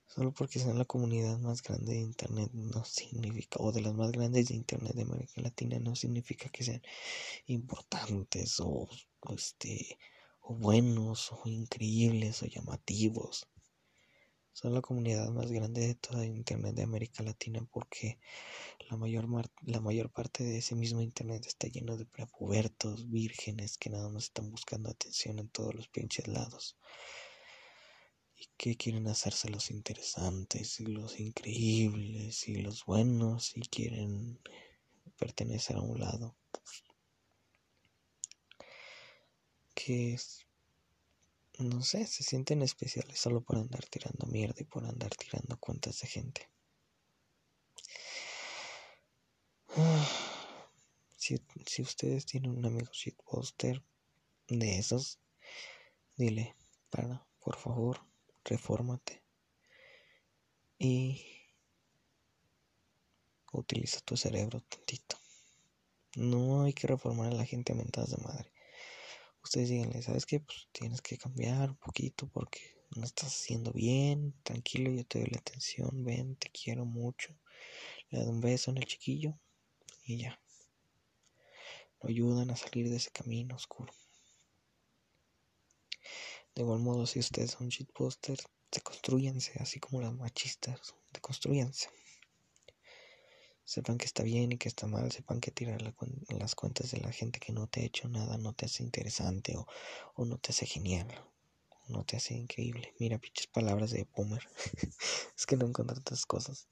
Solo 0.08 0.32
porque 0.32 0.60
sean 0.60 0.78
la 0.78 0.86
comunidad 0.86 1.40
más 1.40 1.64
grande 1.64 1.94
de 1.94 2.00
Internet 2.00 2.52
no 2.54 2.86
significa, 2.86 3.58
o 3.60 3.72
de 3.72 3.82
las 3.82 3.94
más 3.96 4.12
grandes 4.12 4.48
de 4.48 4.56
Internet 4.56 4.94
de 4.94 5.02
América 5.02 5.42
Latina, 5.42 5.80
no 5.80 5.96
significa 5.96 6.50
que 6.50 6.64
sean 6.64 6.82
importantes 7.48 8.60
o, 8.60 8.88
o 9.22 9.34
este 9.34 9.98
o 10.42 10.54
buenos 10.56 11.32
o 11.32 11.42
increíbles 11.46 12.44
o 12.44 12.46
llamativos. 12.46 13.48
Son 14.54 14.74
la 14.74 14.82
comunidad 14.82 15.30
más 15.32 15.52
grande 15.52 15.82
de 15.88 15.96
toda 15.96 16.26
Internet 16.26 16.76
de 16.76 16.84
América 16.84 17.24
Latina 17.24 17.68
porque 17.72 18.20
la 18.90 18.98
mayor, 18.98 19.28
la 19.64 19.82
mayor 19.82 20.12
parte 20.12 20.44
de 20.44 20.60
ese 20.60 20.76
mismo 20.76 21.02
Internet 21.02 21.46
está 21.48 21.68
lleno 21.68 21.98
de 21.98 22.06
prepubertos, 22.06 23.10
vírgenes 23.10 23.78
que 23.78 23.90
nada 23.90 24.10
más 24.10 24.26
están 24.26 24.52
buscando 24.52 24.90
atención 24.90 25.40
en 25.40 25.50
todos 25.50 25.74
los 25.74 25.88
pinches 25.88 26.28
lados. 26.28 26.78
Y 28.36 28.48
que 28.58 28.78
quieren 28.78 29.08
hacerse 29.08 29.50
los 29.50 29.72
interesantes 29.72 30.80
y 30.80 30.86
los 30.86 31.20
increíbles 31.20 32.48
y 32.48 32.62
los 32.62 32.86
buenos 32.86 33.58
y 33.58 33.62
quieren 33.62 34.40
pertenecer 35.18 35.78
a 35.78 35.82
un 35.82 36.00
lado. 36.00 36.36
que 39.74 40.18
no 41.60 41.82
sé, 41.84 42.08
se 42.08 42.24
sienten 42.24 42.62
especiales 42.62 43.20
solo 43.20 43.42
por 43.42 43.58
andar 43.58 43.86
tirando 43.86 44.26
mierda 44.26 44.56
y 44.60 44.64
por 44.64 44.86
andar 44.86 45.16
tirando 45.16 45.58
cuentas 45.58 46.00
de 46.02 46.08
gente. 46.08 46.50
Si, 51.16 51.42
si 51.66 51.82
ustedes 51.82 52.26
tienen 52.26 52.52
un 52.52 52.66
amigo 52.66 52.92
shitposter 52.92 53.82
de 54.50 54.78
esos, 54.78 55.22
dile, 56.18 56.54
para, 56.90 57.26
por 57.40 57.56
favor, 57.56 58.06
refórmate. 58.44 59.24
Y 60.78 61.26
utiliza 63.54 64.02
tu 64.02 64.18
cerebro 64.18 64.60
tantito. 64.60 65.18
No 66.18 66.64
hay 66.64 66.74
que 66.74 66.88
reformar 66.88 67.32
a 67.32 67.36
la 67.36 67.46
gente 67.46 67.72
a 67.72 67.76
mentadas 67.78 68.10
de 68.10 68.18
madre 68.18 68.53
ustedes 69.44 69.70
díganle, 69.70 70.02
¿sabes 70.02 70.26
qué? 70.26 70.40
Pues 70.40 70.68
tienes 70.72 71.02
que 71.02 71.18
cambiar 71.18 71.70
un 71.70 71.78
poquito 71.78 72.28
porque 72.28 72.78
no 72.96 73.04
estás 73.04 73.30
haciendo 73.30 73.72
bien, 73.72 74.34
tranquilo, 74.44 74.92
yo 74.92 75.06
te 75.06 75.20
doy 75.20 75.30
la 75.32 75.40
atención, 75.40 76.04
ven, 76.04 76.36
te 76.36 76.50
quiero 76.50 76.86
mucho. 76.86 77.36
Le 78.10 78.20
doy 78.20 78.30
un 78.30 78.42
beso 78.42 78.72
en 78.72 78.78
el 78.78 78.86
chiquillo 78.86 79.38
y 80.06 80.18
ya. 80.18 80.40
Lo 82.02 82.10
ayudan 82.10 82.52
a 82.52 82.56
salir 82.56 82.90
de 82.90 82.98
ese 82.98 83.12
camino 83.12 83.56
oscuro. 83.56 83.94
De 86.56 86.62
igual 86.62 86.80
modo, 86.80 87.08
si 87.08 87.20
ustedes 87.20 87.52
son 87.52 87.70
shitposters, 87.70 88.46
deconstruyanse, 88.72 89.54
así 89.60 89.80
como 89.80 90.02
las 90.02 90.14
machistas, 90.14 90.96
deconstruyanse. 91.12 91.90
Sepan 93.66 93.98
que 93.98 94.06
está 94.06 94.24
bien 94.24 94.52
y 94.52 94.58
que 94.58 94.68
está 94.68 94.88
mal, 94.88 95.12
sepan 95.12 95.40
que 95.40 95.52
tirar 95.52 95.82
las 95.82 96.56
cuentas 96.56 96.92
de 96.92 97.00
la 97.00 97.12
gente 97.12 97.40
que 97.40 97.54
no 97.54 97.68
te 97.68 97.82
ha 97.82 97.86
hecho 97.86 98.10
nada 98.10 98.38
no 98.38 98.54
te 98.54 98.66
hace 98.66 98.84
interesante 98.84 99.56
o, 99.56 99.68
o 100.16 100.26
no 100.26 100.38
te 100.38 100.52
hace 100.52 100.66
genial, 100.66 101.08
no 101.88 102.04
te 102.04 102.18
hace 102.18 102.34
increíble. 102.34 102.94
Mira, 103.00 103.18
pinches 103.20 103.48
palabras 103.48 103.92
de 103.92 104.08
boomer. 104.16 104.48
es 105.38 105.46
que 105.46 105.58
no 105.58 105.68
encuentro 105.68 105.96
tantas 105.96 106.26
cosas. 106.26 106.68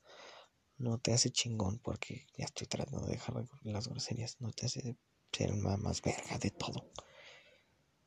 No 0.78 0.98
te 0.98 1.14
hace 1.14 1.32
chingón 1.32 1.80
porque 1.80 2.28
ya 2.38 2.46
estoy 2.46 2.68
tratando 2.68 3.06
de 3.06 3.14
dejar 3.14 3.46
las 3.64 3.88
groserías. 3.88 4.40
No 4.40 4.52
te 4.52 4.66
hace 4.66 4.96
ser 5.32 5.54
más 5.56 6.02
verga 6.02 6.38
de 6.40 6.52
todo. 6.52 6.90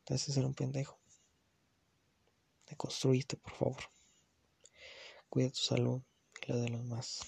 Te 0.03 0.15
hace 0.15 0.31
ser 0.31 0.45
un 0.45 0.53
pendejo. 0.53 0.99
Deconstruiste, 2.67 3.37
por 3.37 3.53
favor. 3.53 3.83
Cuida 5.29 5.49
tu 5.49 5.59
salud 5.59 6.01
y 6.41 6.51
la 6.51 6.57
de 6.57 6.69
los 6.69 6.83
más. 6.83 7.21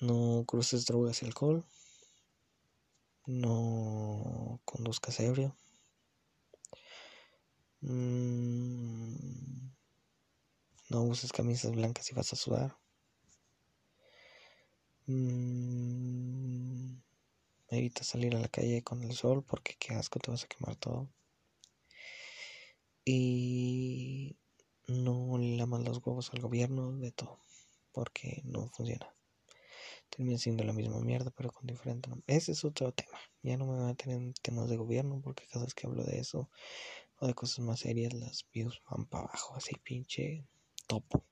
No 0.00 0.44
cruces 0.46 0.86
drogas 0.86 1.22
y 1.22 1.26
alcohol. 1.26 1.64
No 3.26 4.60
conduzcas 4.64 5.18
ebrio. 5.20 5.56
Mm, 7.80 9.68
no 10.90 11.02
uses 11.04 11.32
camisas 11.32 11.72
blancas 11.72 12.06
si 12.06 12.14
vas 12.14 12.32
a 12.32 12.36
sudar. 12.36 12.76
Mm, 15.06 17.00
evita 17.70 18.04
salir 18.04 18.36
a 18.36 18.40
la 18.40 18.48
calle 18.48 18.82
con 18.82 19.02
el 19.02 19.12
sol 19.14 19.42
porque 19.42 19.76
qué 19.78 19.94
asco 19.94 20.18
te 20.20 20.30
vas 20.30 20.44
a 20.44 20.48
quemar 20.48 20.76
todo. 20.76 21.08
Y 23.04 24.36
no 24.86 25.38
lamas 25.38 25.82
los 25.82 25.98
huevos 26.04 26.30
al 26.32 26.40
gobierno 26.40 26.92
de 26.92 27.10
todo 27.12 27.40
porque 27.92 28.42
no 28.44 28.68
funciona. 28.68 29.17
Termina 30.10 30.38
siendo 30.38 30.64
la 30.64 30.72
misma 30.72 31.00
mierda 31.00 31.30
pero 31.30 31.50
con 31.50 31.66
diferente 31.66 32.08
nombre. 32.08 32.24
Ese 32.26 32.52
es 32.52 32.64
otro 32.64 32.92
tema. 32.92 33.18
Ya 33.42 33.56
no 33.56 33.66
me 33.66 33.78
voy 33.78 33.90
a 33.90 33.94
tener 33.94 34.16
en 34.16 34.34
temas 34.34 34.68
de 34.68 34.76
gobierno 34.76 35.20
porque 35.22 35.46
cada 35.50 35.64
vez 35.64 35.74
que 35.74 35.86
hablo 35.86 36.04
de 36.04 36.18
eso 36.18 36.50
o 37.18 37.26
de 37.26 37.34
cosas 37.34 37.60
más 37.60 37.80
serias 37.80 38.12
las 38.14 38.46
views 38.52 38.80
van 38.90 39.06
para 39.06 39.24
abajo, 39.24 39.54
así 39.56 39.76
pinche 39.82 40.44
topo. 40.86 41.24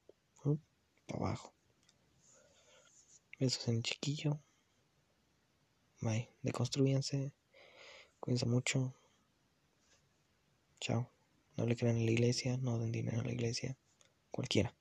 Para 1.07 1.19
abajo. 1.19 1.53
Besos 3.39 3.69
en 3.69 3.83
chiquillo. 3.83 4.41
Bye. 6.01 6.29
Deconstruyanse. 6.43 7.33
Cuídense 8.21 8.47
mucho. 8.47 8.95
Chao. 10.81 11.11
No 11.57 11.67
le 11.67 11.77
crean 11.77 11.97
en 11.97 12.07
la 12.07 12.13
iglesia. 12.13 12.57
No 12.59 12.79
den 12.79 12.93
dinero 12.93 13.21
a 13.21 13.25
la 13.25 13.33
iglesia. 13.33 13.77
Cualquiera. 14.31 14.76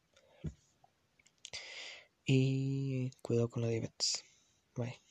Y 2.27 3.09
cuidado 3.23 3.49
con 3.49 3.63
la 3.63 3.69
diabetes. 3.69 4.23
Bye. 4.75 5.01